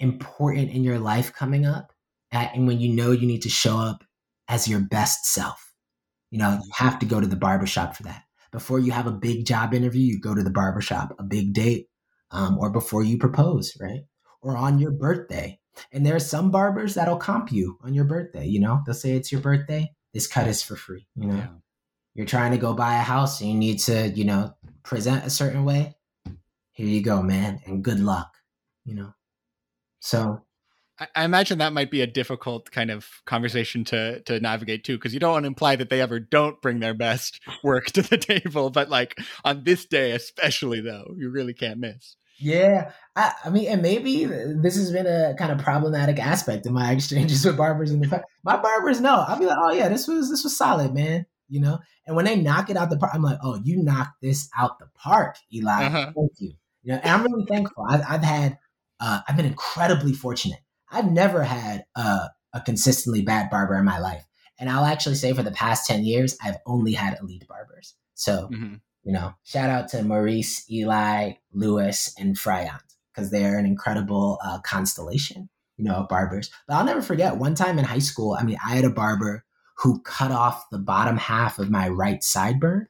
[0.00, 1.92] important in your life coming up
[2.32, 4.04] at, and when you know you need to show up
[4.48, 5.72] as your best self.
[6.30, 8.22] You know you have to go to the barbershop for that.
[8.52, 11.86] Before you have a big job interview you go to the barbershop a big date
[12.30, 14.02] um, or before you propose right?
[14.42, 15.58] Or on your birthday.
[15.92, 18.80] And there are some barbers that'll comp you on your birthday you know?
[18.86, 19.92] They'll say it's your birthday.
[20.14, 21.36] This cut is for free you know?
[21.36, 21.48] Yeah.
[22.14, 25.30] you're trying to go buy a house and you need to you know present a
[25.30, 25.94] certain way
[26.72, 28.34] here you go man and good luck
[28.84, 29.12] you know
[30.00, 30.42] so
[31.14, 35.14] I imagine that might be a difficult kind of conversation to to navigate too, because
[35.14, 38.18] you don't want to imply that they ever don't bring their best work to the
[38.18, 42.16] table, but like on this day especially, though, you really can't miss.
[42.38, 46.72] Yeah, I, I mean, and maybe this has been a kind of problematic aspect of
[46.72, 48.24] my exchanges with barbers in the past.
[48.44, 49.24] My barbers know.
[49.26, 51.24] I'll be like, oh yeah, this was this was solid, man.
[51.50, 54.22] You know, and when they knock it out the park, I'm like, oh, you knocked
[54.22, 55.84] this out the park, Eli.
[55.84, 56.12] Uh-huh.
[56.16, 56.52] Thank you.
[56.82, 57.84] You know, and I'm really thankful.
[57.88, 58.58] I've, I've had
[59.00, 60.60] uh, I've been incredibly fortunate.
[60.90, 64.24] I've never had a, a consistently bad barber in my life.
[64.58, 67.94] And I'll actually say for the past 10 years, I've only had elite barbers.
[68.14, 68.74] So, mm-hmm.
[69.04, 72.82] you know, shout out to Maurice, Eli, Lewis, and Freyant
[73.12, 75.48] because they're an incredible uh, constellation.
[75.80, 76.50] you know, of barbers.
[76.68, 78.36] But I'll never forget one time in high school.
[78.38, 79.44] I mean, I had a barber
[79.80, 82.86] who cut off the bottom half of my right sideburn.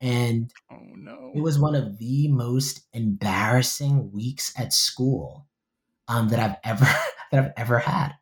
[0.00, 1.32] And oh, no.
[1.34, 5.46] it was one of the most embarrassing weeks at school
[6.06, 6.84] um, that I've ever
[7.32, 8.12] that I've ever had.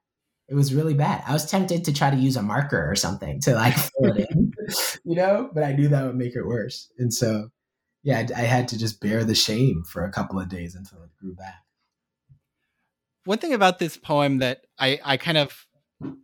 [0.48, 1.24] It was really bad.
[1.26, 4.28] I was tempted to try to use a marker or something to like fill it
[4.30, 4.52] in,
[5.04, 6.90] you know, but I knew that would make it worse.
[6.98, 7.50] And so,
[8.04, 11.02] yeah, I, I had to just bear the shame for a couple of days until
[11.02, 11.64] it grew back.
[13.24, 15.65] One thing about this poem that I, I kind of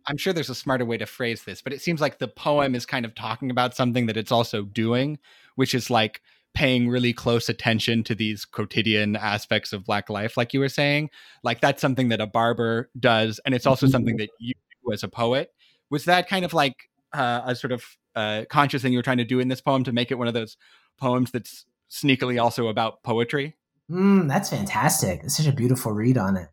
[0.05, 2.75] I'm sure there's a smarter way to phrase this, but it seems like the poem
[2.75, 5.17] is kind of talking about something that it's also doing,
[5.55, 6.21] which is like
[6.53, 11.09] paying really close attention to these quotidian aspects of black life like you were saying.
[11.43, 14.53] Like that's something that a barber does and it's also something that you
[14.85, 15.51] do as a poet.
[15.89, 17.83] Was that kind of like uh, a sort of
[18.15, 20.27] uh, conscious thing you were trying to do in this poem to make it one
[20.27, 20.57] of those
[20.97, 23.55] poems that's sneakily also about poetry?
[23.89, 25.21] Mm, that's fantastic.
[25.23, 26.49] It's such a beautiful read on it.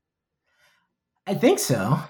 [1.27, 2.01] I think so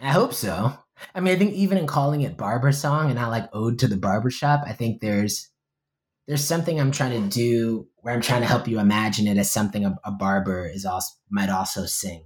[0.00, 0.72] i hope so
[1.14, 3.88] i mean i think even in calling it barber song and not like ode to
[3.88, 5.50] the barbershop i think there's
[6.28, 9.50] there's something I'm trying to do where I'm trying to help you imagine it as
[9.50, 12.24] something a, a barber is also might also sing.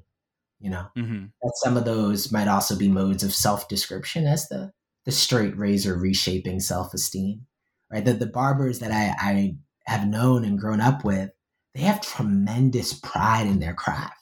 [0.59, 1.27] You know, mm-hmm.
[1.43, 4.73] that some of those might also be modes of self description as the
[5.07, 7.47] the straight razor reshaping self esteem.
[7.91, 9.57] Right, the the barbers that I I
[9.87, 11.31] have known and grown up with,
[11.75, 14.22] they have tremendous pride in their craft.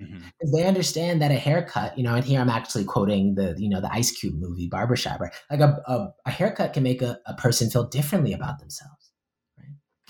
[0.00, 0.52] Mm-hmm.
[0.54, 3.80] They understand that a haircut, you know, and here I'm actually quoting the, you know,
[3.80, 5.32] the Ice Cube movie Barbershop, right?
[5.50, 9.12] Like a, a, a haircut can make a, a person feel differently about themselves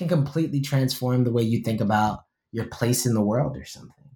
[0.02, 4.10] can completely transform the way you think about your place in the world or something.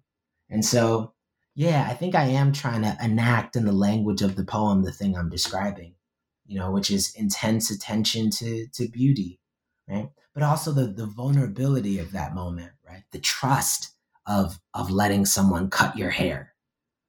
[0.48, 1.14] And so,
[1.54, 4.92] yeah, I think I am trying to enact in the language of the poem the
[4.92, 5.94] thing I'm describing,
[6.46, 9.40] you know, which is intense attention to to beauty,
[9.88, 10.10] right?
[10.34, 13.04] But also the the vulnerability of that moment, right?
[13.12, 13.92] The trust
[14.26, 16.54] of of letting someone cut your hair,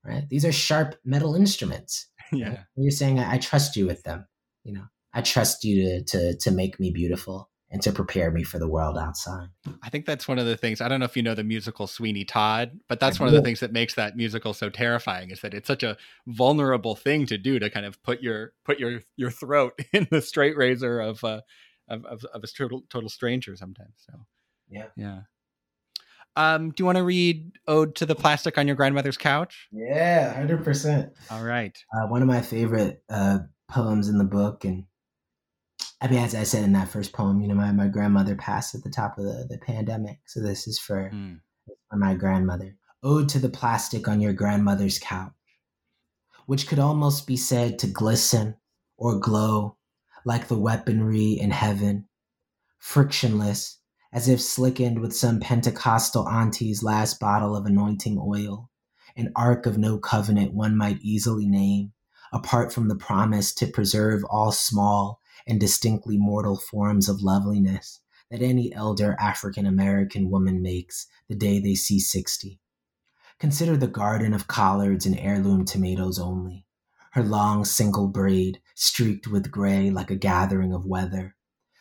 [0.03, 0.27] right?
[0.29, 2.07] These are sharp metal instruments.
[2.33, 2.59] Yeah, right?
[2.75, 4.27] you're saying I, I trust you with them.
[4.65, 8.43] You know, I trust you to to to make me beautiful and to prepare me
[8.43, 9.47] for the world outside.
[9.83, 10.79] I think that's one of the things.
[10.79, 13.37] I don't know if you know the musical Sweeney Todd, but that's I one do.
[13.37, 15.97] of the things that makes that musical so terrifying is that it's such a
[16.27, 20.21] vulnerable thing to do to kind of put your put your your throat in the
[20.21, 21.41] straight razor of uh
[21.89, 23.95] of of, of a total total stranger sometimes.
[23.97, 24.13] So
[24.69, 25.21] yeah, yeah.
[26.37, 29.67] Um, do you want to read "Ode to the Plastic on Your Grandmother's Couch"?
[29.71, 31.13] Yeah, hundred percent.
[31.31, 31.77] All right.
[31.93, 34.85] Uh, one of my favorite uh, poems in the book, and
[35.99, 38.75] I mean, as I said in that first poem, you know, my, my grandmother passed
[38.75, 40.19] at the top of the, the pandemic.
[40.27, 41.39] So this is for, mm.
[41.89, 42.75] for my grandmother.
[43.01, 45.31] Ode to the plastic on your grandmother's couch,
[46.45, 48.55] which could almost be said to glisten
[48.95, 49.77] or glow
[50.23, 52.07] like the weaponry in heaven,
[52.79, 53.79] frictionless,
[54.11, 58.69] as if slickened with some Pentecostal auntie's last bottle of anointing oil,
[59.15, 61.93] an ark of no covenant one might easily name,
[62.31, 68.41] apart from the promise to preserve all small and distinctly mortal forms of loveliness that
[68.41, 72.59] any elder African American woman makes the day they see 60.
[73.39, 76.65] Consider the garden of collards and heirloom tomatoes only,
[77.11, 81.36] her long single braid streaked with gray like a gathering of weather,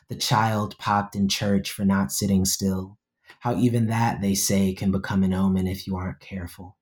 [0.09, 2.99] the child popped in church for not sitting still,
[3.41, 6.77] how even that, they say, can become an omen if you aren't careful.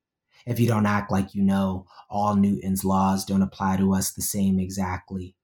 [0.47, 4.23] If you don't act like you know, all Newton's laws don't apply to us the
[4.23, 5.37] same exactly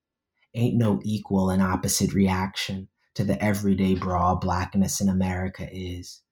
[0.54, 6.22] ain't no equal and opposite reaction to the everyday broad blackness in America is.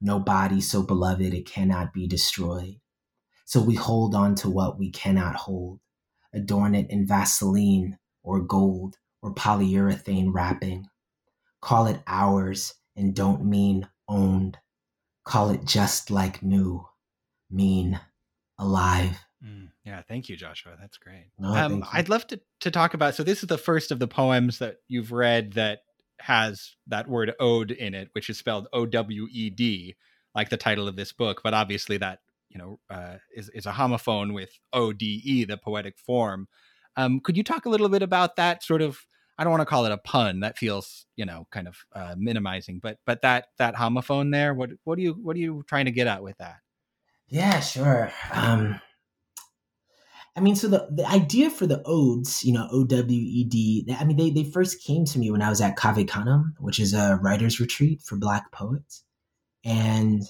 [0.00, 2.76] No body so beloved it cannot be destroyed.
[3.44, 5.80] So we hold on to what we cannot hold,
[6.34, 10.86] adorn it in Vaseline or gold or polyurethane wrapping.
[11.66, 14.56] Call it ours and don't mean owned.
[15.24, 16.86] Call it just like new,
[17.50, 17.98] mean
[18.56, 19.18] alive.
[19.44, 20.76] Mm, yeah, thank you, Joshua.
[20.80, 21.26] That's great.
[21.40, 23.16] No, um, I'd love to to talk about.
[23.16, 25.80] So this is the first of the poems that you've read that
[26.20, 29.96] has that word ode in it, which is spelled O W E D,
[30.36, 31.40] like the title of this book.
[31.42, 35.56] But obviously, that you know uh, is is a homophone with O D E, the
[35.56, 36.46] poetic form.
[36.96, 39.04] Um, could you talk a little bit about that sort of?
[39.38, 40.40] I don't want to call it a pun.
[40.40, 42.80] That feels, you know, kind of uh, minimizing.
[42.82, 44.54] But but that that homophone there.
[44.54, 46.56] What what are you what are you trying to get at with that?
[47.28, 48.12] Yeah, sure.
[48.32, 48.80] Um,
[50.36, 53.86] I mean, so the, the idea for the odes, you know, O W E D,
[53.98, 56.78] I mean, they, they first came to me when I was at Cave Canem, which
[56.78, 59.02] is a writer's retreat for Black poets.
[59.64, 60.22] And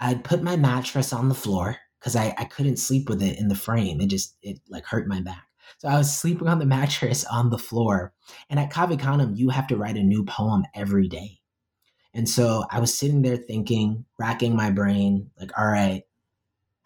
[0.00, 3.48] I'd put my mattress on the floor because I, I couldn't sleep with it in
[3.48, 4.00] the frame.
[4.00, 5.46] It just, it like hurt my back.
[5.78, 8.12] So I was sleeping on the mattress on the floor.
[8.50, 11.40] And at Cave Canem, you have to write a new poem every day.
[12.14, 16.02] And so I was sitting there thinking, racking my brain, like, all right,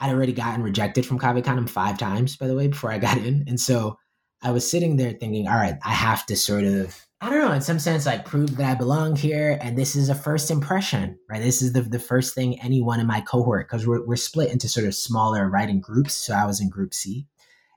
[0.01, 3.19] I'd already gotten rejected from Cave Canem five times, by the way, before I got
[3.19, 3.45] in.
[3.47, 3.99] And so
[4.43, 7.53] I was sitting there thinking, all right, I have to sort of, I don't know,
[7.53, 9.59] in some sense, like prove that I belong here.
[9.61, 11.43] And this is a first impression, right?
[11.43, 14.69] This is the, the first thing anyone in my cohort, because we're, we're split into
[14.69, 16.15] sort of smaller writing groups.
[16.15, 17.27] So I was in group C.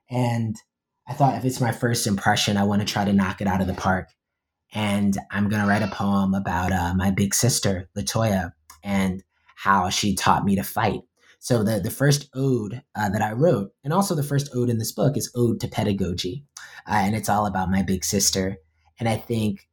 [0.09, 0.55] And
[1.07, 3.61] I thought if it's my first impression, I want to try to knock it out
[3.61, 4.09] of the park.
[4.73, 9.23] And I'm going to write a poem about uh, my big sister, Latoya, and
[9.55, 11.01] how she taught me to fight
[11.43, 14.77] so the the first ode uh, that I wrote, and also the first ode in
[14.77, 16.45] this book, is Ode to Pedagogy,
[16.87, 18.57] uh, and it's all about my big sister.
[18.99, 19.67] And I think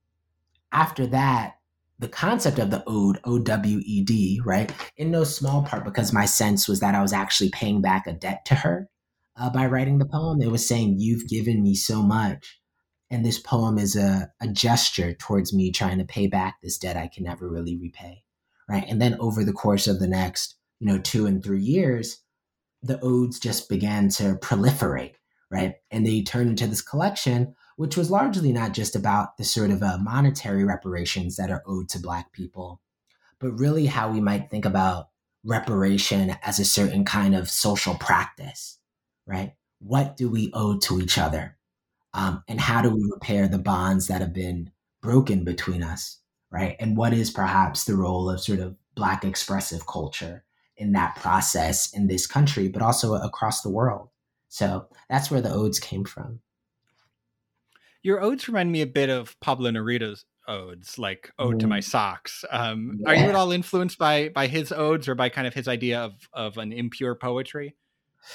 [0.72, 1.56] after that,
[1.98, 6.10] the concept of the ode, O W E D, right, in no small part because
[6.10, 8.88] my sense was that I was actually paying back a debt to her
[9.38, 10.40] uh, by writing the poem.
[10.42, 12.60] It was saying, "You've given me so much."
[13.10, 16.96] And this poem is a, a gesture towards me trying to pay back this debt
[16.96, 18.22] I can never really repay.
[18.68, 18.84] Right.
[18.86, 22.22] And then over the course of the next you know, two and three years,
[22.82, 25.14] the odes just began to proliferate,
[25.50, 25.74] right?
[25.90, 29.82] And they turned into this collection, which was largely not just about the sort of
[29.82, 32.80] uh, monetary reparations that are owed to Black people,
[33.40, 35.08] but really how we might think about
[35.44, 38.77] reparation as a certain kind of social practice,
[39.28, 39.52] right?
[39.78, 41.56] What do we owe to each other?
[42.14, 44.72] Um, and how do we repair the bonds that have been
[45.02, 46.18] broken between us,
[46.50, 46.74] right?
[46.80, 50.42] And what is perhaps the role of sort of Black expressive culture
[50.76, 54.08] in that process in this country, but also across the world.
[54.48, 56.40] So that's where the odes came from.
[58.02, 61.60] Your odes remind me a bit of Pablo Neruda's odes, like "Ode mm.
[61.60, 61.84] to My mm.
[61.84, 63.08] Socks." Um, yeah.
[63.08, 66.00] Are you at all influenced by by his odes or by kind of his idea
[66.00, 67.76] of of an impure poetry?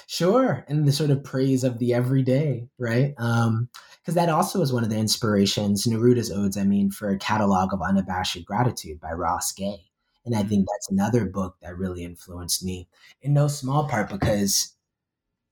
[0.08, 3.14] Sure, and the sort of praise of the everyday, right?
[3.18, 3.70] Um,
[4.02, 5.88] because that also is one of the inspirations.
[5.88, 9.86] Neruda's odes, I mean, for a catalog of unabashed gratitude by Ross Gay.
[10.26, 12.88] And I think that's another book that really influenced me
[13.22, 14.74] in no small part because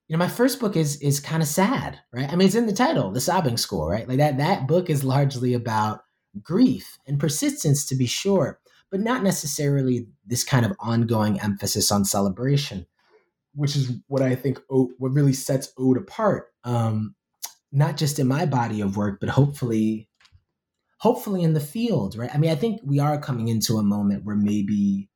[0.08, 2.32] you know my first book is is kind of sad, right?
[2.32, 4.08] I mean it's in the title, The Sobbing School, right?
[4.08, 6.04] Like that that book is largely about
[6.42, 12.06] grief and persistence to be sure, but not necessarily this kind of ongoing emphasis on
[12.06, 12.86] celebration,
[13.54, 16.48] which is what I think what really sets Ode apart.
[16.64, 17.16] Um,
[17.72, 20.10] not just in my body of work, but hopefully
[21.02, 22.30] hopefully in the field, right?
[22.34, 25.10] I mean, I think we are coming into a moment where maybe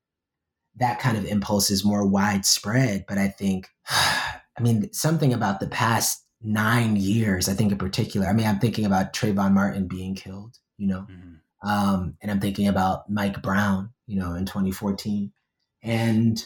[0.77, 3.05] that kind of impulse is more widespread.
[3.07, 8.27] But I think, I mean, something about the past nine years, I think in particular,
[8.27, 11.69] I mean, I'm thinking about Trayvon Martin being killed, you know, mm-hmm.
[11.69, 15.31] um, and I'm thinking about Mike Brown, you know, in 2014.
[15.83, 16.43] And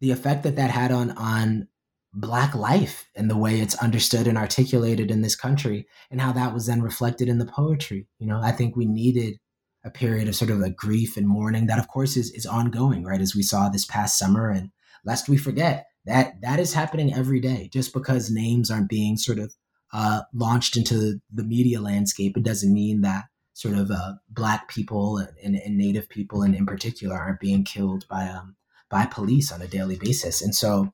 [0.00, 1.68] the effect that that had on on
[2.12, 6.54] black life and the way it's understood and articulated in this country and how that
[6.54, 8.06] was then reflected in the poetry.
[8.18, 9.38] You know i think we needed
[9.84, 13.04] a period of sort of a grief and mourning that of course is, is ongoing
[13.04, 13.20] right?
[13.20, 14.70] As we saw this past summer and
[15.04, 17.68] lest we forget that that is happening every day.
[17.72, 19.54] Just because names aren't being sort of
[19.92, 25.16] uh, launched into the media landscape it doesn't mean that sort of uh, black people
[25.42, 28.56] and, and, native people and in particular aren't being killed by um,
[28.90, 30.92] by police on a daily basis and so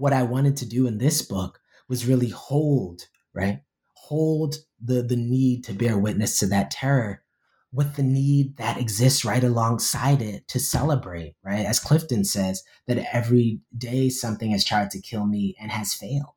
[0.00, 3.02] what I wanted to do in this book was really hold,
[3.34, 3.60] right?
[3.94, 7.22] Hold the the need to bear witness to that terror
[7.70, 11.66] with the need that exists right alongside it to celebrate, right?
[11.66, 16.34] As Clifton says, that every day something has tried to kill me and has failed,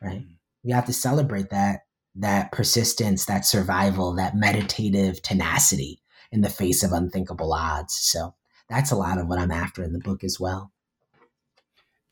[0.00, 0.20] right?
[0.20, 0.36] Mm.
[0.62, 1.80] We have to celebrate that
[2.14, 7.94] that persistence, that survival, that meditative tenacity in the face of unthinkable odds.
[7.94, 8.34] So
[8.72, 10.72] that's a lot of what I'm after in the book as well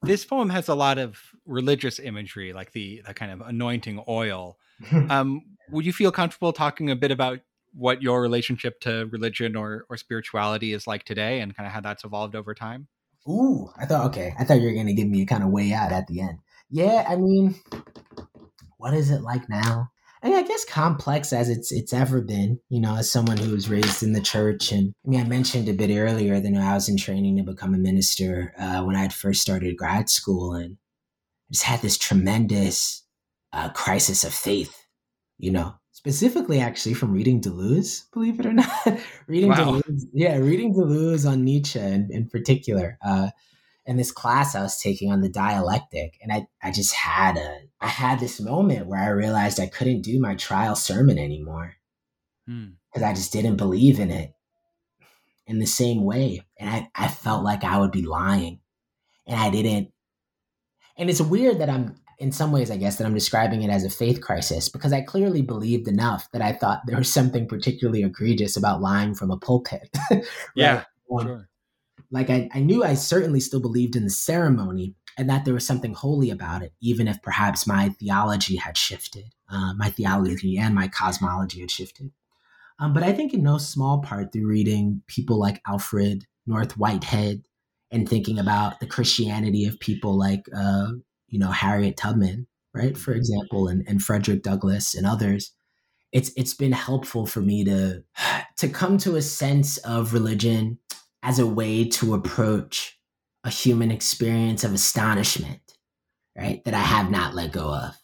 [0.03, 4.59] this poem has a lot of religious imagery, like the the kind of anointing oil.
[5.11, 7.41] um, would you feel comfortable talking a bit about
[7.73, 11.81] what your relationship to religion or or spirituality is like today, and kind of how
[11.81, 12.89] that's evolved over time?
[13.29, 14.35] Ooh, I thought okay.
[14.39, 16.39] I thought you were gonna give me a kind of way out at the end.
[16.71, 17.57] Yeah, I mean,
[18.79, 19.91] what is it like now?
[20.23, 22.61] I mean, I guess complex as it's it's ever been.
[22.68, 25.68] You know, as someone who was raised in the church, and I mean, I mentioned
[25.68, 29.03] a bit earlier that I was in training to become a minister uh, when I
[29.03, 33.05] had first started grad school, and I just had this tremendous
[33.53, 34.77] uh, crisis of faith.
[35.39, 38.71] You know, specifically actually from reading Deleuze, believe it or not,
[39.27, 39.81] reading wow.
[39.81, 42.99] Deleuze, yeah, reading Deleuze on Nietzsche in, in particular.
[43.05, 43.31] Uh,
[43.91, 47.59] in this class I was taking on the dialectic, and I, I just had a
[47.80, 51.74] I had this moment where I realized I couldn't do my trial sermon anymore
[52.47, 53.05] because hmm.
[53.05, 54.32] I just didn't believe in it
[55.49, 58.61] in the same way, and I, I felt like I would be lying,
[59.26, 59.91] and I didn't.
[60.97, 63.82] And it's weird that I'm in some ways, I guess, that I'm describing it as
[63.82, 68.05] a faith crisis because I clearly believed enough that I thought there was something particularly
[68.05, 69.88] egregious about lying from a pulpit.
[70.12, 70.24] right?
[70.55, 71.49] Yeah, um, sure
[72.11, 75.67] like I, I knew I certainly still believed in the ceremony and that there was
[75.67, 80.75] something holy about it, even if perhaps my theology had shifted, uh, my theology and
[80.75, 82.11] my cosmology had shifted.
[82.79, 87.43] Um, but I think in no small part through reading people like Alfred North Whitehead
[87.91, 90.93] and thinking about the Christianity of people like, uh,
[91.29, 95.53] you know, Harriet Tubman, right, for example, and, and Frederick Douglass and others,
[96.13, 98.03] it's it's been helpful for me to
[98.57, 100.79] to come to a sense of religion
[101.23, 102.99] as a way to approach
[103.45, 105.61] a human experience of astonishment,
[106.37, 106.62] right?
[106.64, 107.95] That I have not let go of.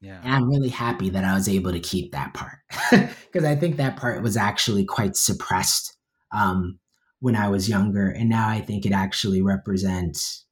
[0.00, 0.20] Yeah.
[0.22, 2.58] And I'm really happy that I was able to keep that part
[2.90, 5.96] because I think that part was actually quite suppressed
[6.32, 6.80] um,
[7.20, 8.08] when I was younger.
[8.08, 10.44] And now I think it actually represents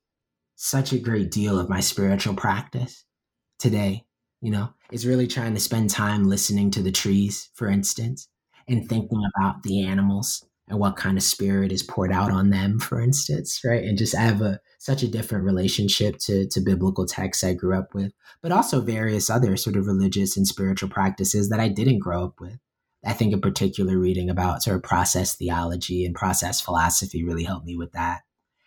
[0.54, 3.04] such a great deal of my spiritual practice
[3.58, 4.04] today.
[4.40, 8.26] You know, is really trying to spend time listening to the trees, for instance,
[8.66, 12.78] and thinking about the animals and what kind of spirit is poured out on them,
[12.78, 13.82] for instance, right?
[13.82, 17.76] And just I have a such a different relationship to to biblical texts I grew
[17.76, 21.98] up with, but also various other sort of religious and spiritual practices that I didn't
[21.98, 22.58] grow up with.
[23.04, 27.66] I think in particular reading about sort of process theology and process philosophy really helped
[27.66, 28.20] me with that.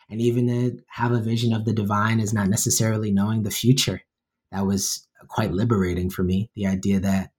[0.10, 4.02] And even to have a vision of the divine is not necessarily knowing the future.
[4.52, 6.50] That was quite liberating for me.
[6.56, 7.32] The idea that,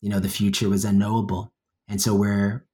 [0.00, 1.52] you know, the future was unknowable.
[1.88, 2.64] And so we're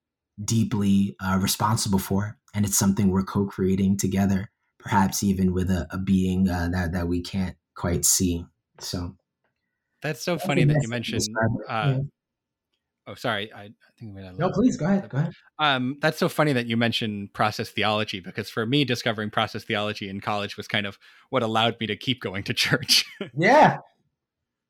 [0.43, 2.39] deeply uh, responsible for.
[2.55, 6.93] And it's something we're co creating together, perhaps even with a, a being uh, that,
[6.93, 8.45] that we can't quite see.
[8.79, 9.17] So
[10.03, 11.23] that's so funny that you mentioned.
[11.69, 11.99] Uh,
[13.07, 13.53] oh, sorry.
[13.53, 15.09] I, I think I no, please go ahead.
[15.09, 15.33] Go ahead.
[15.59, 20.09] Um, that's so funny that you mentioned process theology because for me, discovering process theology
[20.09, 20.99] in college was kind of
[21.31, 23.05] what allowed me to keep going to church.
[23.35, 23.79] yeah.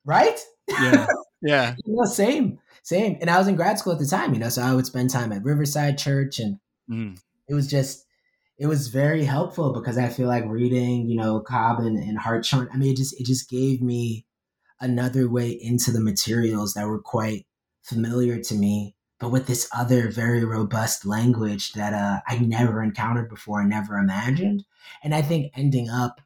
[0.05, 0.39] Right.
[0.69, 1.07] Yeah.
[1.41, 1.75] Yeah.
[1.85, 3.17] you know, same same.
[3.21, 5.09] And I was in grad school at the time, you know, so I would spend
[5.09, 6.59] time at Riverside Church and
[6.89, 7.19] mm.
[7.47, 8.05] it was just,
[8.59, 12.69] it was very helpful because I feel like reading, you know, Cobb and, and Hartshorne,
[12.71, 14.25] I mean, it just, it just gave me
[14.79, 17.45] another way into the materials that were quite
[17.83, 23.29] familiar to me, but with this other very robust language that uh, I never encountered
[23.29, 24.65] before and never imagined.
[25.01, 26.19] And I think ending up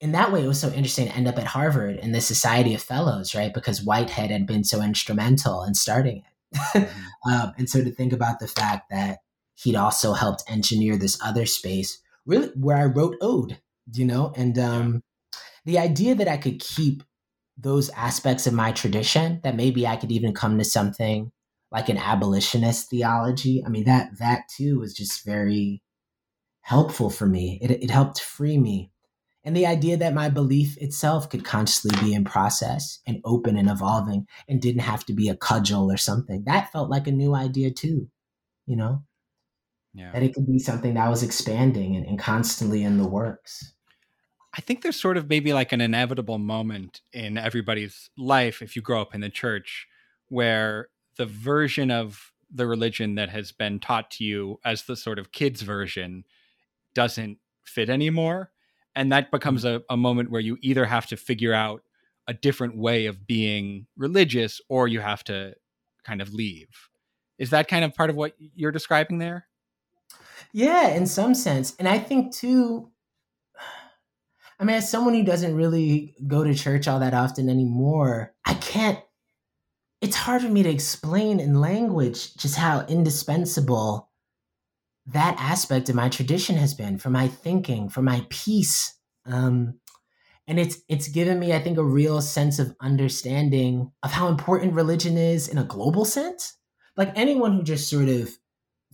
[0.00, 2.74] in that way, it was so interesting to end up at Harvard in the Society
[2.74, 3.52] of Fellows, right?
[3.52, 6.56] Because Whitehead had been so instrumental in starting it.
[6.56, 7.30] Mm-hmm.
[7.30, 9.18] um, and so to think about the fact that
[9.56, 13.58] he'd also helped engineer this other space, really, where I wrote Ode,
[13.92, 15.02] you know, and um,
[15.66, 17.02] the idea that I could keep
[17.58, 21.30] those aspects of my tradition, that maybe I could even come to something
[21.70, 23.62] like an abolitionist theology.
[23.64, 25.82] I mean, that that too was just very
[26.62, 27.58] helpful for me.
[27.60, 28.89] It, it helped free me
[29.44, 33.70] and the idea that my belief itself could constantly be in process and open and
[33.70, 37.34] evolving and didn't have to be a cudgel or something that felt like a new
[37.34, 38.08] idea too
[38.70, 39.02] you know?
[39.92, 40.12] Yeah.
[40.12, 43.74] that it could be something that was expanding and, and constantly in the works.
[44.56, 48.82] I think there's sort of maybe like an inevitable moment in everybody's life if you
[48.82, 49.88] grow up in the church
[50.28, 55.18] where the version of the religion that has been taught to you as the sort
[55.18, 56.22] of kids version
[56.94, 58.52] doesn't fit anymore
[58.94, 61.82] and that becomes a, a moment where you either have to figure out
[62.26, 65.54] a different way of being religious or you have to
[66.04, 66.68] kind of leave.
[67.38, 69.46] Is that kind of part of what you're describing there?
[70.52, 71.74] Yeah in some sense.
[71.78, 72.90] And i think too
[74.58, 78.54] i mean as someone who doesn't really go to church all that often anymore i
[78.54, 78.98] can't
[80.00, 84.09] it's hard for me to explain in language just how indispensable
[85.06, 88.94] that aspect of my tradition has been for my thinking, for my peace.
[89.26, 89.80] Um,
[90.46, 94.74] and it's it's given me, I think, a real sense of understanding of how important
[94.74, 96.56] religion is in a global sense.
[96.96, 98.30] Like anyone who just sort of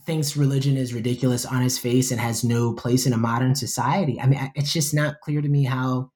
[0.05, 4.21] thinks religion is ridiculous on his face and has no place in a modern society.
[4.21, 6.11] I mean, it's just not clear to me how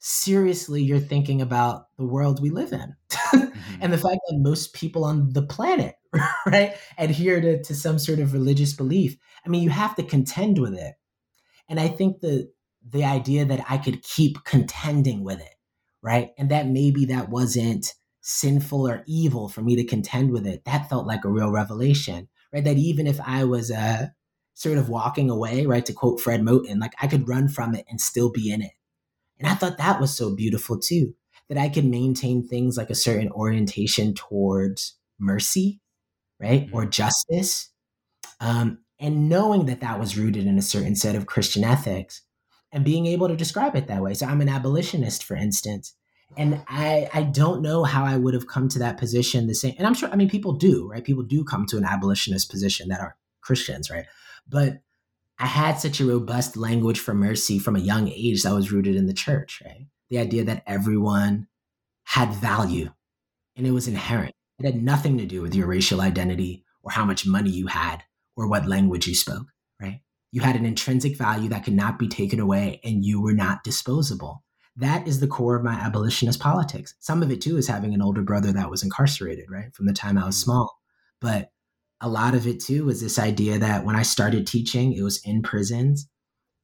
[0.00, 2.96] seriously you're thinking about the world we live in.
[3.10, 3.82] Mm-hmm.
[3.82, 5.94] and the fact that most people on the planet
[6.46, 10.58] right adhere to, to some sort of religious belief i mean you have to contend
[10.58, 10.94] with it.
[11.68, 12.50] And i think the
[12.88, 15.54] the idea that i could keep contending with it
[16.02, 16.30] right?
[16.38, 20.64] And that maybe that wasn't sinful or evil for me to contend with it.
[20.64, 22.64] That felt like a real revelation right?
[22.64, 24.06] That even if i was uh
[24.54, 27.86] sort of walking away right to quote fred moten like i could run from it
[27.88, 28.72] and still be in it
[29.40, 31.12] and i thought that was so beautiful too
[31.48, 35.80] that i could maintain things like a certain orientation towards mercy
[36.40, 36.66] right?
[36.66, 36.74] Mm-hmm.
[36.74, 37.70] Or justice.
[38.40, 42.22] Um, and knowing that that was rooted in a certain set of Christian ethics
[42.72, 44.14] and being able to describe it that way.
[44.14, 45.94] So I'm an abolitionist, for instance.
[46.36, 49.74] And I, I don't know how I would have come to that position the same.
[49.78, 51.04] And I'm sure, I mean, people do, right?
[51.04, 54.06] People do come to an abolitionist position that are Christians, right?
[54.48, 54.80] But
[55.40, 58.94] I had such a robust language for mercy from a young age that was rooted
[58.94, 59.86] in the church, right?
[60.10, 61.48] The idea that everyone
[62.04, 62.90] had value
[63.56, 64.34] and it was inherent.
[64.58, 68.02] It had nothing to do with your racial identity or how much money you had
[68.36, 69.46] or what language you spoke,
[69.80, 70.02] right?
[70.30, 73.64] You had an intrinsic value that could not be taken away and you were not
[73.64, 74.44] disposable.
[74.76, 76.94] That is the core of my abolitionist politics.
[77.00, 79.74] Some of it too is having an older brother that was incarcerated, right?
[79.74, 80.44] From the time I was mm.
[80.44, 80.78] small.
[81.18, 81.50] But
[82.00, 85.20] a lot of it too was this idea that when I started teaching, it was
[85.24, 86.08] in prisons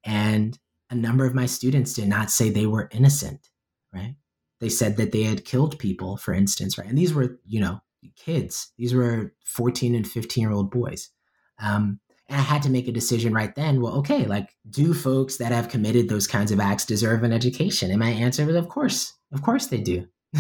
[0.05, 0.59] and
[0.91, 3.51] a number of my students did not say they were innocent,
[3.93, 4.15] right?
[4.61, 6.89] They said that they had killed people, for instance, right?
[6.89, 7.81] And these were, you know,
[8.15, 8.73] kids.
[8.79, 11.11] These were 14 and 15 year old boys.
[11.59, 13.81] Um, and I had to make a decision right then.
[13.81, 17.91] Well, okay, like, do folks that have committed those kinds of acts deserve an education?
[17.91, 20.07] And my answer was, of course, of course they do.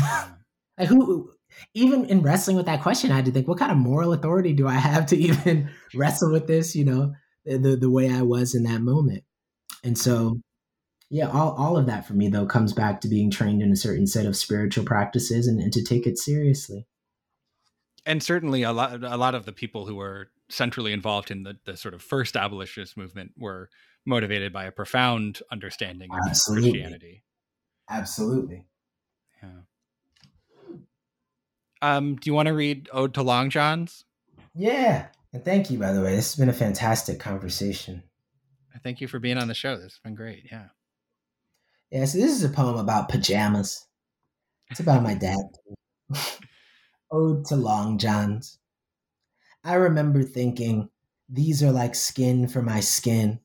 [0.78, 1.30] like, who,
[1.74, 4.52] even in wrestling with that question, I had to think, what kind of moral authority
[4.52, 6.74] do I have to even wrestle with this?
[6.74, 9.24] You know, the the way I was in that moment.
[9.84, 10.40] And so,
[11.10, 13.76] yeah, all all of that for me though comes back to being trained in a
[13.76, 16.86] certain set of spiritual practices and, and to take it seriously
[18.06, 21.56] and certainly a lot a lot of the people who were centrally involved in the,
[21.64, 23.68] the sort of first abolitionist movement were
[24.06, 26.70] motivated by a profound understanding of Absolutely.
[26.70, 27.24] Christianity.
[27.90, 28.64] Absolutely.
[29.42, 29.48] Yeah.
[31.82, 34.04] Um, do you want to read Ode to Long Johns?
[34.54, 35.06] Yeah.
[35.32, 36.16] And thank you, by the way.
[36.16, 38.02] This has been a fantastic conversation.
[38.82, 39.76] Thank you for being on the show.
[39.76, 40.46] This has been great.
[40.50, 40.66] Yeah.
[41.90, 43.86] Yeah, so this is a poem about pajamas.
[44.70, 45.36] It's about my dad.
[47.10, 48.58] Ode to Long Johns.
[49.62, 50.88] I remember thinking,
[51.28, 53.40] these are like skin for my skin,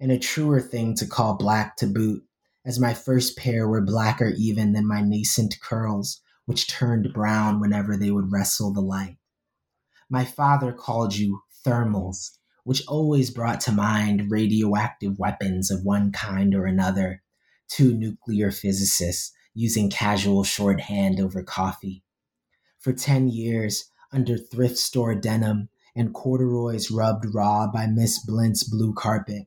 [0.00, 2.22] and a truer thing to call black to boot,
[2.64, 7.94] as my first pair were blacker even than my nascent curls, which turned brown whenever
[7.94, 9.18] they would wrestle the light.
[10.08, 16.54] My father called you thermals, which always brought to mind radioactive weapons of one kind
[16.54, 17.22] or another,
[17.68, 22.02] two nuclear physicists using casual shorthand over coffee
[22.78, 28.94] for 10 years under thrift store denim and corduroys rubbed raw by Miss Blint's blue
[28.94, 29.42] carpet.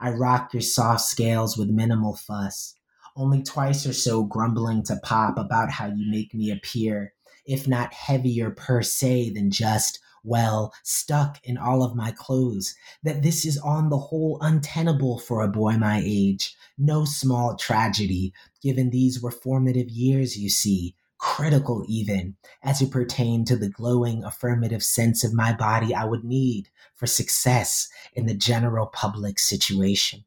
[0.00, 2.75] I rock your soft scales with minimal fuss,
[3.16, 7.14] only twice or so grumbling to pop about how you make me appear,
[7.46, 13.22] if not heavier per se than just, well, stuck in all of my clothes, that
[13.22, 16.54] this is on the whole untenable for a boy my age.
[16.76, 23.46] No small tragedy, given these were formative years, you see, critical even as it pertained
[23.46, 28.34] to the glowing affirmative sense of my body I would need for success in the
[28.34, 30.24] general public situation.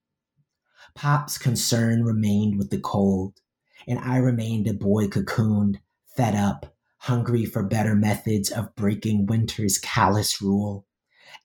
[1.00, 3.36] Pop's concern remained with the cold,
[3.88, 5.80] and I remained a boy cocooned,
[6.18, 10.86] fed up, hungry for better methods of breaking winter's callous rule.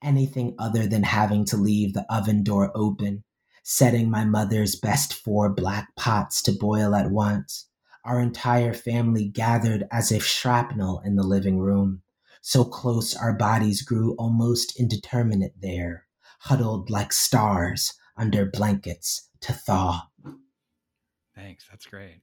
[0.03, 3.23] Anything other than having to leave the oven door open,
[3.63, 7.69] setting my mother's best four black pots to boil at once,
[8.05, 12.03] our entire family gathered as if shrapnel in the living room.
[12.43, 16.09] So close our bodies grew almost indeterminate there,
[16.41, 20.09] huddled like stars under blankets to thaw.
[21.35, 21.67] Thanks.
[21.71, 22.21] That's great.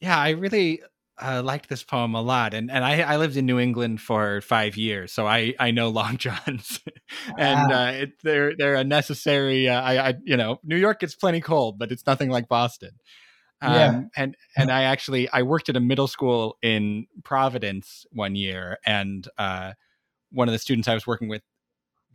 [0.00, 0.82] Yeah, I really
[1.20, 4.40] uh, liked this poem a lot, and and I, I lived in New England for
[4.42, 6.80] five years, so I I know long johns,
[7.38, 9.68] and uh, it, they're they're a necessary.
[9.68, 12.90] Uh, I I you know New York gets plenty cold, but it's nothing like Boston.
[13.62, 14.02] Um, yeah.
[14.16, 19.26] and and I actually I worked at a middle school in Providence one year, and
[19.38, 19.72] uh,
[20.30, 21.42] one of the students I was working with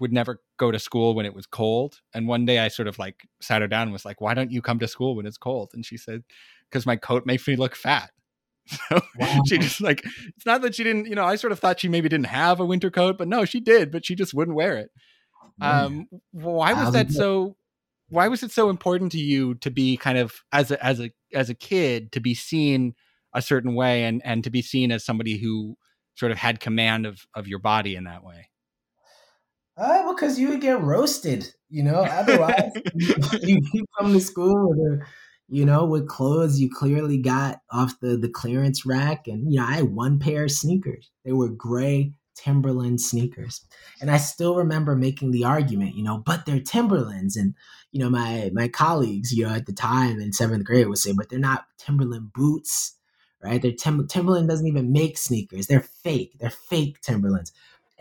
[0.01, 2.01] would never go to school when it was cold.
[2.13, 4.51] And one day I sort of like sat her down and was like, "Why don't
[4.51, 6.23] you come to school when it's cold?" And she said,
[6.69, 8.11] "Because my coat makes me look fat."
[8.89, 9.41] So wow.
[9.47, 11.89] she just like it's not that she didn't, you know, I sort of thought she
[11.89, 14.77] maybe didn't have a winter coat, but no, she did, but she just wouldn't wear
[14.77, 14.91] it.
[15.59, 17.55] Um, why was that so
[18.09, 21.11] why was it so important to you to be kind of as a as a
[21.33, 22.93] as a kid to be seen
[23.33, 25.75] a certain way and and to be seen as somebody who
[26.15, 28.50] sort of had command of of your body in that way
[29.77, 34.79] uh, because you would get roasted you know otherwise you, you come to school with
[34.79, 35.05] a
[35.49, 39.65] you know with clothes you clearly got off the the clearance rack and you know
[39.65, 43.61] i had one pair of sneakers they were gray Timberland sneakers.
[43.99, 47.35] And I still remember making the argument, you know, but they're Timberlands.
[47.35, 47.55] And,
[47.91, 51.13] you know, my my colleagues, you know, at the time in seventh grade would say,
[51.13, 52.97] but they're not Timberland boots,
[53.43, 53.61] right?
[53.61, 55.67] They're Tim- Timberland doesn't even make sneakers.
[55.67, 56.37] They're fake.
[56.39, 57.51] They're fake Timberlands.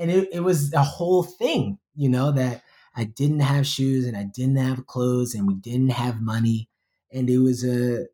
[0.00, 2.62] And it, it was a whole thing, you know, that
[2.96, 6.68] I didn't have shoes and I didn't have clothes and we didn't have money.
[7.12, 8.06] And it was a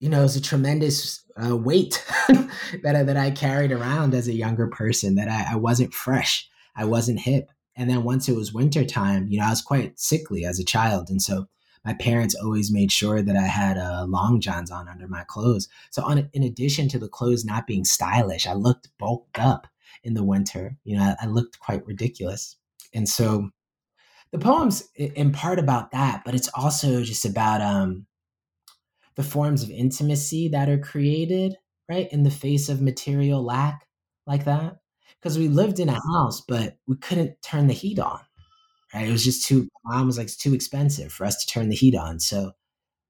[0.00, 4.28] you know, it was a tremendous uh, weight that I, that I carried around as
[4.28, 5.14] a younger person.
[5.14, 9.28] That I, I wasn't fresh, I wasn't hip, And then once it was winter time,
[9.28, 11.10] you know, I was quite sickly as a child.
[11.10, 11.48] And so
[11.84, 15.68] my parents always made sure that I had uh, long johns on under my clothes.
[15.90, 19.66] So, on, in addition to the clothes not being stylish, I looked bulked up
[20.04, 20.76] in the winter.
[20.84, 22.56] You know, I, I looked quite ridiculous.
[22.94, 23.50] And so
[24.32, 28.06] the poem's in part about that, but it's also just about um,
[29.16, 31.56] the forms of intimacy that are created,
[31.88, 33.86] right, in the face of material lack
[34.26, 34.76] like that.
[35.20, 38.20] Because we lived in a house, but we couldn't turn the heat on
[38.94, 39.08] right?
[39.08, 41.76] It was just too, mom was like, it's too expensive for us to turn the
[41.76, 42.20] heat on.
[42.20, 42.52] So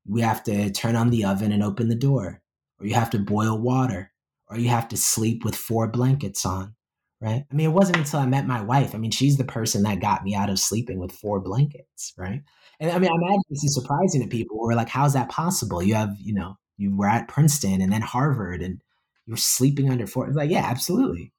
[0.07, 2.43] we have to turn on the oven and open the door,
[2.79, 4.13] or you have to boil water,
[4.49, 6.75] or you have to sleep with four blankets on,
[7.21, 7.45] right?
[7.51, 8.95] I mean, it wasn't until I met my wife.
[8.95, 12.43] I mean, she's the person that got me out of sleeping with four blankets, right?
[12.79, 14.59] And I mean, I imagine this is surprising to people.
[14.59, 15.83] We're like, how's that possible?
[15.83, 18.81] You have, you know, you were at Princeton and then Harvard and
[19.27, 20.31] you're sleeping under four.
[20.33, 21.33] Like, yeah, absolutely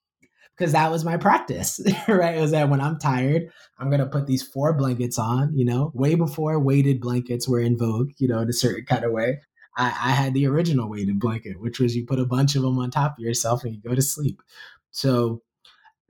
[0.61, 2.37] because that was my practice, right?
[2.37, 5.91] It was that when I'm tired, I'm gonna put these four blankets on, you know,
[5.95, 9.39] way before weighted blankets were in vogue, you know, in a certain kind of way.
[9.75, 12.77] I, I had the original weighted blanket, which was you put a bunch of them
[12.77, 14.39] on top of yourself and you go to sleep.
[14.91, 15.41] So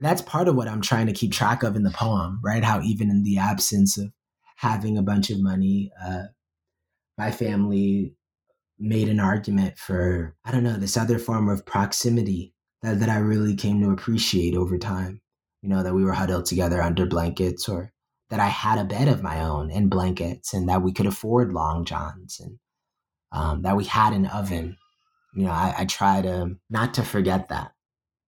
[0.02, 2.64] that's part of what I'm trying to keep track of in the poem, right?
[2.64, 4.12] How even in the absence of
[4.56, 6.24] having a bunch of money, uh,
[7.16, 8.14] my family
[8.78, 13.18] made an argument for, I don't know, this other form of proximity that, that I
[13.18, 15.20] really came to appreciate over time.
[15.62, 17.92] You know, that we were huddled together under blankets or
[18.30, 21.52] that I had a bed of my own and blankets and that we could afford
[21.52, 22.58] long johns and
[23.30, 24.76] um, that we had an oven.
[25.36, 27.72] You know, I, I, try to not to forget that,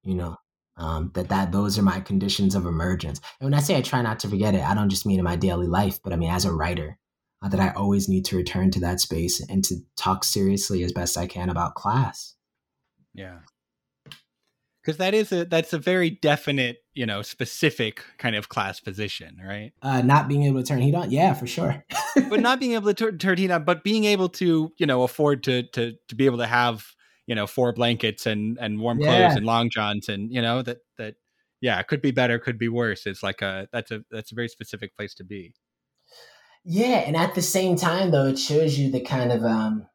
[0.05, 0.37] you know,
[0.77, 3.21] um, that, that those are my conditions of emergence.
[3.41, 5.25] And when I say I try not to forget it, I don't just mean in
[5.25, 6.99] my daily life, but I mean as a writer,
[7.43, 10.93] uh, that I always need to return to that space and to talk seriously as
[10.93, 12.35] best I can about class.
[13.13, 13.41] Yeah
[14.85, 19.41] because that is a that's a very definite you know specific kind of class position
[19.45, 21.85] right uh not being able to turn heat on yeah for sure
[22.29, 25.03] but not being able to turn, turn heat on but being able to you know
[25.03, 26.87] afford to to to be able to have
[27.27, 29.07] you know four blankets and and warm yeah.
[29.27, 31.15] clothes and long johns and you know that that
[31.61, 34.49] yeah could be better could be worse it's like a that's a that's a very
[34.49, 35.55] specific place to be
[36.65, 39.87] yeah and at the same time though it shows you the kind of um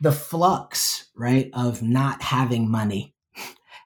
[0.00, 3.14] the flux right of not having money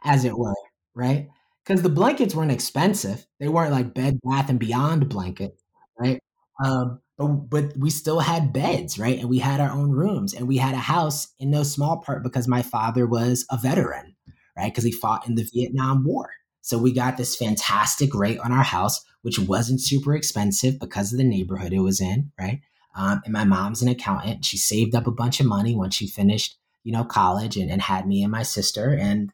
[0.04, 0.54] as it were,
[0.94, 1.28] right?
[1.64, 3.26] Because the blankets weren't expensive.
[3.38, 5.60] They weren't like Bed Bath and Beyond blanket
[6.00, 6.18] right?
[6.64, 9.18] Um, but but we still had beds, right?
[9.18, 12.22] And we had our own rooms, and we had a house in no small part
[12.22, 14.16] because my father was a veteran,
[14.56, 14.72] right?
[14.72, 16.30] Because he fought in the Vietnam War.
[16.62, 21.18] So we got this fantastic rate on our house, which wasn't super expensive because of
[21.18, 22.60] the neighborhood it was in, right?
[22.94, 24.44] Um, and my mom's an accountant.
[24.44, 27.80] She saved up a bunch of money once she finished, you know, college and, and
[27.80, 28.94] had me and my sister.
[28.94, 29.32] And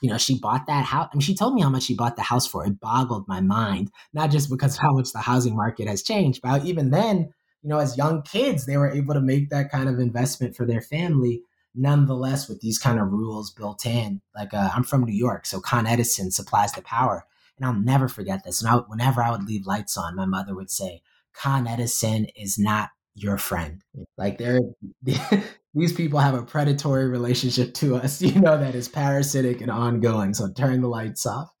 [0.00, 1.08] you know, she bought that house.
[1.12, 2.66] I mean, she told me how much she bought the house for.
[2.66, 6.40] It boggled my mind, not just because of how much the housing market has changed,
[6.42, 9.88] but even then, you know, as young kids, they were able to make that kind
[9.88, 11.42] of investment for their family.
[11.74, 15.60] Nonetheless, with these kind of rules built in, like uh, I'm from New York, so
[15.60, 17.26] Con Edison supplies the power,
[17.58, 18.62] and I'll never forget this.
[18.62, 21.02] And I, whenever I would leave lights on, my mother would say,
[21.34, 23.82] "Con Edison is not your friend.
[24.16, 24.60] Like they're
[25.76, 30.34] these people have a predatory relationship to us, you know, that is parasitic and ongoing.
[30.34, 31.52] So turn the lights off.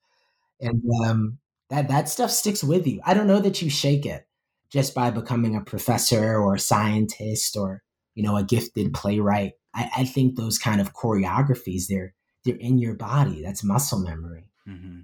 [0.60, 1.38] And um,
[1.68, 3.00] that that stuff sticks with you.
[3.04, 4.26] I don't know that you shake it
[4.70, 7.82] just by becoming a professor or a scientist or,
[8.14, 9.52] you know, a gifted playwright.
[9.74, 12.14] I, I think those kind of choreographies, they're
[12.44, 13.42] they're in your body.
[13.42, 14.50] That's muscle memory.
[14.66, 15.00] Mm-hmm.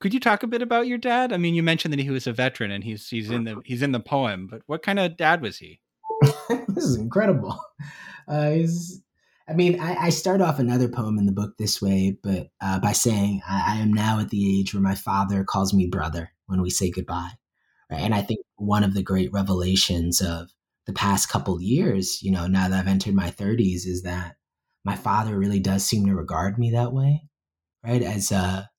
[0.00, 1.32] Could you talk a bit about your dad?
[1.32, 3.82] I mean, you mentioned that he was a veteran and he's he's in the he's
[3.82, 5.80] in the poem, but what kind of dad was he?
[6.68, 7.58] this is incredible.
[8.26, 9.02] Uh, he's,
[9.48, 12.78] I mean, I, I, start off another poem in the book this way, but uh,
[12.78, 16.30] by saying I, I, am now at the age where my father calls me brother
[16.46, 17.32] when we say goodbye.
[17.90, 18.00] Right?
[18.00, 20.48] And I think one of the great revelations of
[20.86, 24.36] the past couple years, you know, now that I've entered my 30s, is that
[24.84, 27.22] my father really does seem to regard me that way,
[27.84, 28.02] right?
[28.02, 28.70] As a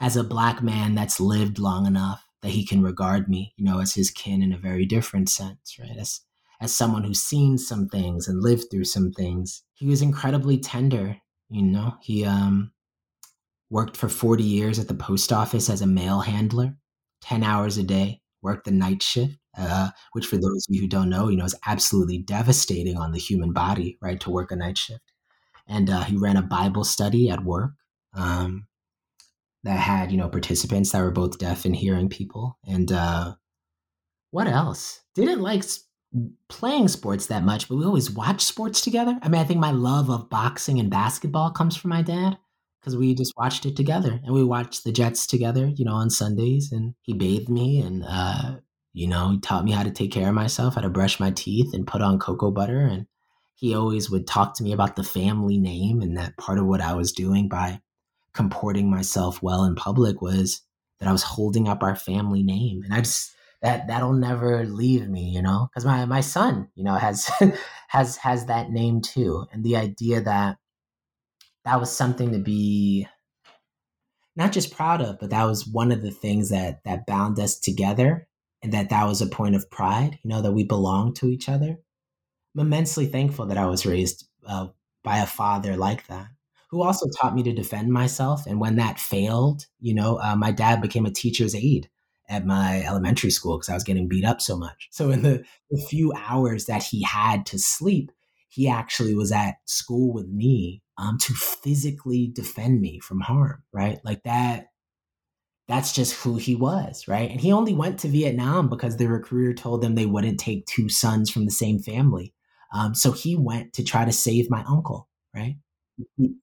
[0.00, 3.80] as a black man that's lived long enough that he can regard me, you know,
[3.80, 5.96] as his kin in a very different sense, right?
[5.98, 6.22] As
[6.60, 9.62] as someone who's seen some things and lived through some things.
[9.74, 11.16] He was incredibly tender,
[11.48, 11.94] you know.
[12.02, 12.72] He um
[13.70, 16.76] worked for 40 years at the post office as a mail handler,
[17.22, 20.88] 10 hours a day, worked the night shift, uh, which for those of you who
[20.88, 24.56] don't know, you know, is absolutely devastating on the human body, right, to work a
[24.56, 25.12] night shift.
[25.68, 27.72] And uh, he ran a Bible study at work.
[28.14, 28.66] Um,
[29.62, 33.34] that had you know participants that were both deaf and hearing people and uh
[34.30, 35.64] what else didn't like
[36.48, 39.70] playing sports that much but we always watch sports together i mean i think my
[39.70, 42.36] love of boxing and basketball comes from my dad
[42.80, 46.08] because we just watched it together and we watched the Jets together, you know, on
[46.08, 46.72] Sundays.
[46.72, 48.56] And he bathed me and, uh,
[48.92, 51.30] you know, he taught me how to take care of myself, how to brush my
[51.30, 52.80] teeth and put on cocoa butter.
[52.80, 53.06] And
[53.54, 56.80] he always would talk to me about the family name and that part of what
[56.80, 57.80] I was doing by
[58.32, 60.62] comporting myself well in public was
[60.98, 62.82] that I was holding up our family name.
[62.82, 63.32] And I just,
[63.62, 67.30] that that'll never leave me, you know, because my my son, you know, has
[67.88, 70.58] has has that name too, and the idea that
[71.64, 73.06] that was something to be
[74.36, 77.58] not just proud of, but that was one of the things that that bound us
[77.58, 78.28] together,
[78.62, 81.48] and that that was a point of pride, you know, that we belong to each
[81.48, 81.78] other.
[82.54, 84.68] I'm immensely thankful that I was raised uh,
[85.04, 86.28] by a father like that
[86.70, 88.46] who also taught me to defend myself.
[88.46, 91.88] And when that failed, you know, uh, my dad became a teacher's aide
[92.30, 94.88] at my elementary school because I was getting beat up so much.
[94.92, 98.12] So in the, the few hours that he had to sleep,
[98.48, 103.98] he actually was at school with me um, to physically defend me from harm, right?
[104.04, 104.66] Like that.
[105.68, 107.30] That's just who he was, right?
[107.30, 110.88] And he only went to Vietnam because the recruiter told them they wouldn't take two
[110.88, 112.34] sons from the same family.
[112.74, 115.56] Um, so he went to try to save my uncle, right?
[116.16, 116.34] He,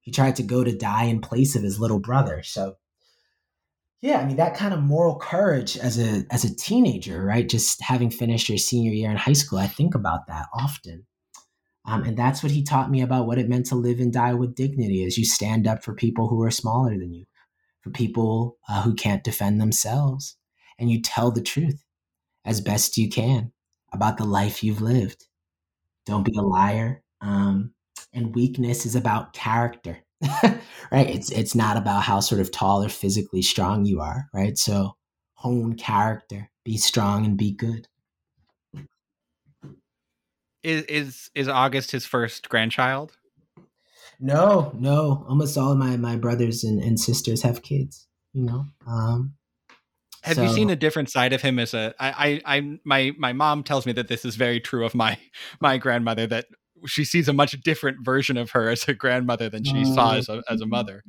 [0.00, 2.42] he tried to go to die in place of his little brother.
[2.42, 2.74] So
[4.00, 7.48] yeah, I mean that kind of moral courage as a as a teenager, right?
[7.48, 11.06] Just having finished your senior year in high school, I think about that often.
[11.84, 14.34] Um, and that's what he taught me about what it meant to live and die
[14.34, 17.24] with dignity as you stand up for people who are smaller than you,
[17.80, 20.36] for people uh, who can't defend themselves,
[20.78, 21.82] and you tell the truth
[22.44, 23.52] as best you can
[23.92, 25.26] about the life you've lived.
[26.06, 27.02] Don't be a liar.
[27.20, 27.72] Um,
[28.12, 29.98] and weakness is about character.
[30.90, 31.08] right?
[31.08, 34.58] It's it's not about how sort of tall or physically strong you are, right?
[34.58, 34.96] So
[35.34, 37.88] hone character, be strong and be good.
[40.62, 43.16] Is is is August his first grandchild?
[44.20, 45.24] No, no.
[45.28, 48.06] Almost all of my my brothers and, and sisters have kids.
[48.32, 48.66] You know.
[48.86, 49.34] Um,
[50.22, 51.94] have so, you seen a different side of him as a?
[52.00, 55.16] I, I, I, my my mom tells me that this is very true of my
[55.60, 56.26] my grandmother.
[56.26, 56.46] That
[56.86, 60.18] she sees a much different version of her as a grandmother than she saw mm-hmm.
[60.18, 61.02] as a, as a mother.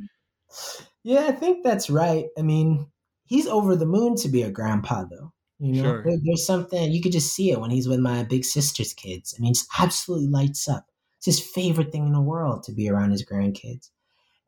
[1.04, 2.26] Yeah, I think that's right.
[2.38, 2.88] I mean,
[3.26, 5.32] he's over the moon to be a grandpa, though.
[5.60, 6.04] You know, sure.
[6.04, 9.36] there, there's something you could just see it when he's with my big sister's kids.
[9.38, 10.88] I mean, just absolutely lights up.
[11.18, 13.90] It's his favorite thing in the world to be around his grandkids,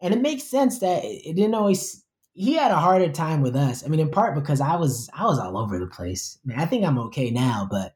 [0.01, 2.03] and it makes sense that it didn't always.
[2.33, 3.83] He had a harder time with us.
[3.83, 6.39] I mean, in part because I was I was all over the place.
[6.45, 7.93] I, mean, I think I'm okay now, but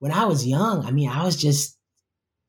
[0.00, 1.78] when I was young, I mean, I was just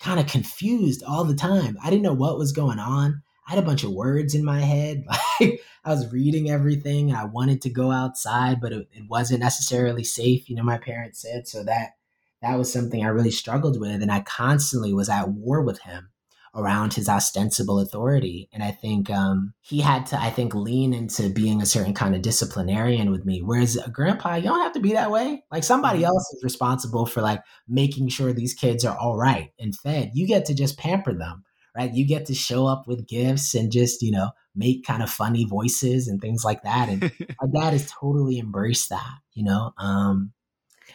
[0.01, 1.77] kind of confused all the time.
[1.83, 3.21] I didn't know what was going on.
[3.47, 5.05] I had a bunch of words in my head.
[5.39, 7.15] Like I was reading everything.
[7.15, 10.47] I wanted to go outside, but it, it wasn't necessarily safe.
[10.47, 11.95] You know, my parents said so that
[12.43, 16.09] that was something I really struggled with, and I constantly was at war with him
[16.53, 18.49] around his ostensible authority.
[18.51, 22.13] And I think um, he had to, I think, lean into being a certain kind
[22.13, 23.41] of disciplinarian with me.
[23.41, 25.43] Whereas a grandpa, you don't have to be that way.
[25.51, 26.07] Like somebody mm-hmm.
[26.07, 30.11] else is responsible for like making sure these kids are all right and fed.
[30.13, 31.43] You get to just pamper them,
[31.75, 31.93] right?
[31.93, 35.45] You get to show up with gifts and just, you know, make kind of funny
[35.45, 36.89] voices and things like that.
[36.89, 37.01] And
[37.41, 39.71] my dad has totally embraced that, you know?
[39.77, 40.33] Um,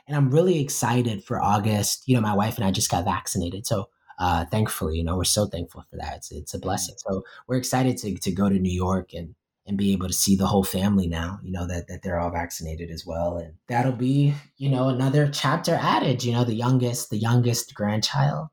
[0.07, 2.03] and I'm really excited for August.
[2.07, 3.67] You know, my wife and I just got vaccinated.
[3.67, 3.89] So
[4.19, 6.17] uh, thankfully, you know, we're so thankful for that.
[6.17, 6.95] It's, it's a blessing.
[6.99, 9.35] So we're excited to, to go to New York and,
[9.67, 12.31] and be able to see the whole family now, you know, that, that they're all
[12.31, 13.37] vaccinated as well.
[13.37, 18.49] And that'll be, you know, another chapter added, you know, the youngest, the youngest grandchild,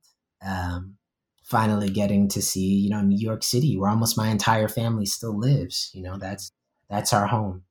[0.45, 0.97] um,
[1.43, 5.37] finally getting to see, you know, New York City where almost my entire family still
[5.37, 6.51] lives, you know, that's,
[6.89, 7.63] that's our home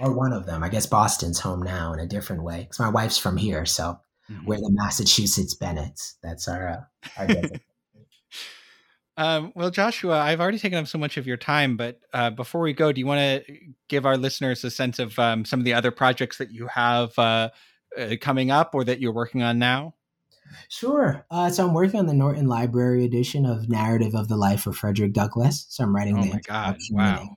[0.00, 0.62] or one of them.
[0.62, 3.64] I guess Boston's home now in a different way because my wife's from here.
[3.64, 3.98] So
[4.30, 4.46] Mm-hmm.
[4.46, 6.16] We're the Massachusetts Bennetts.
[6.22, 6.80] That's our uh,
[7.18, 7.28] our.
[9.16, 12.62] um, well, Joshua, I've already taken up so much of your time, but uh, before
[12.62, 13.54] we go, do you want to
[13.88, 17.18] give our listeners a sense of um, some of the other projects that you have
[17.18, 17.50] uh,
[17.98, 19.94] uh, coming up or that you're working on now?
[20.68, 21.24] Sure.
[21.30, 24.76] Uh, so I'm working on the Norton Library edition of Narrative of the Life of
[24.76, 25.66] Frederick Douglass.
[25.68, 26.76] So I'm writing oh the God.
[26.90, 27.36] Wow.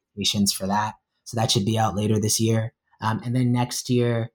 [0.56, 0.96] for that.
[1.24, 2.74] So that should be out later this year.
[3.02, 4.32] Um, and then next year,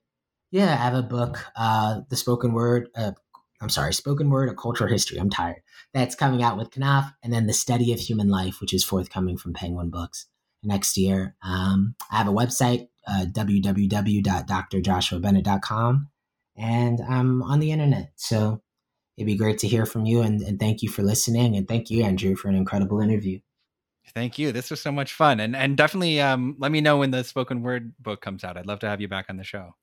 [0.53, 2.89] yeah, I have a book, uh, The Spoken Word.
[2.95, 3.13] Uh,
[3.59, 5.17] I'm sorry, Spoken Word, A Cultural History.
[5.17, 5.63] I'm tired.
[5.95, 7.11] That's coming out with Knopf.
[7.23, 10.27] And then The Study of Human Life, which is forthcoming from Penguin Books
[10.61, 11.35] next year.
[11.41, 16.09] Um, I have a website, uh, www.drjoshuabennett.com.
[16.55, 18.11] And I'm on the internet.
[18.15, 18.61] So
[19.17, 20.21] it'd be great to hear from you.
[20.21, 21.55] And, and thank you for listening.
[21.55, 23.39] And thank you, Andrew, for an incredible interview.
[24.13, 24.51] Thank you.
[24.51, 25.39] This was so much fun.
[25.39, 28.57] And and definitely um, let me know when the spoken word book comes out.
[28.57, 29.73] I'd love to have you back on the show.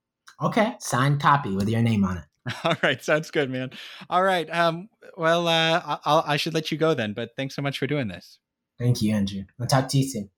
[0.42, 2.24] Okay, signed copy with your name on it.
[2.64, 3.70] All right, sounds good, man.
[4.08, 4.48] All right.
[4.50, 7.86] Um, well, uh, I'll, I should let you go then, but thanks so much for
[7.86, 8.38] doing this.
[8.78, 9.44] Thank you, Andrew.
[9.60, 10.30] I'll talk to you soon.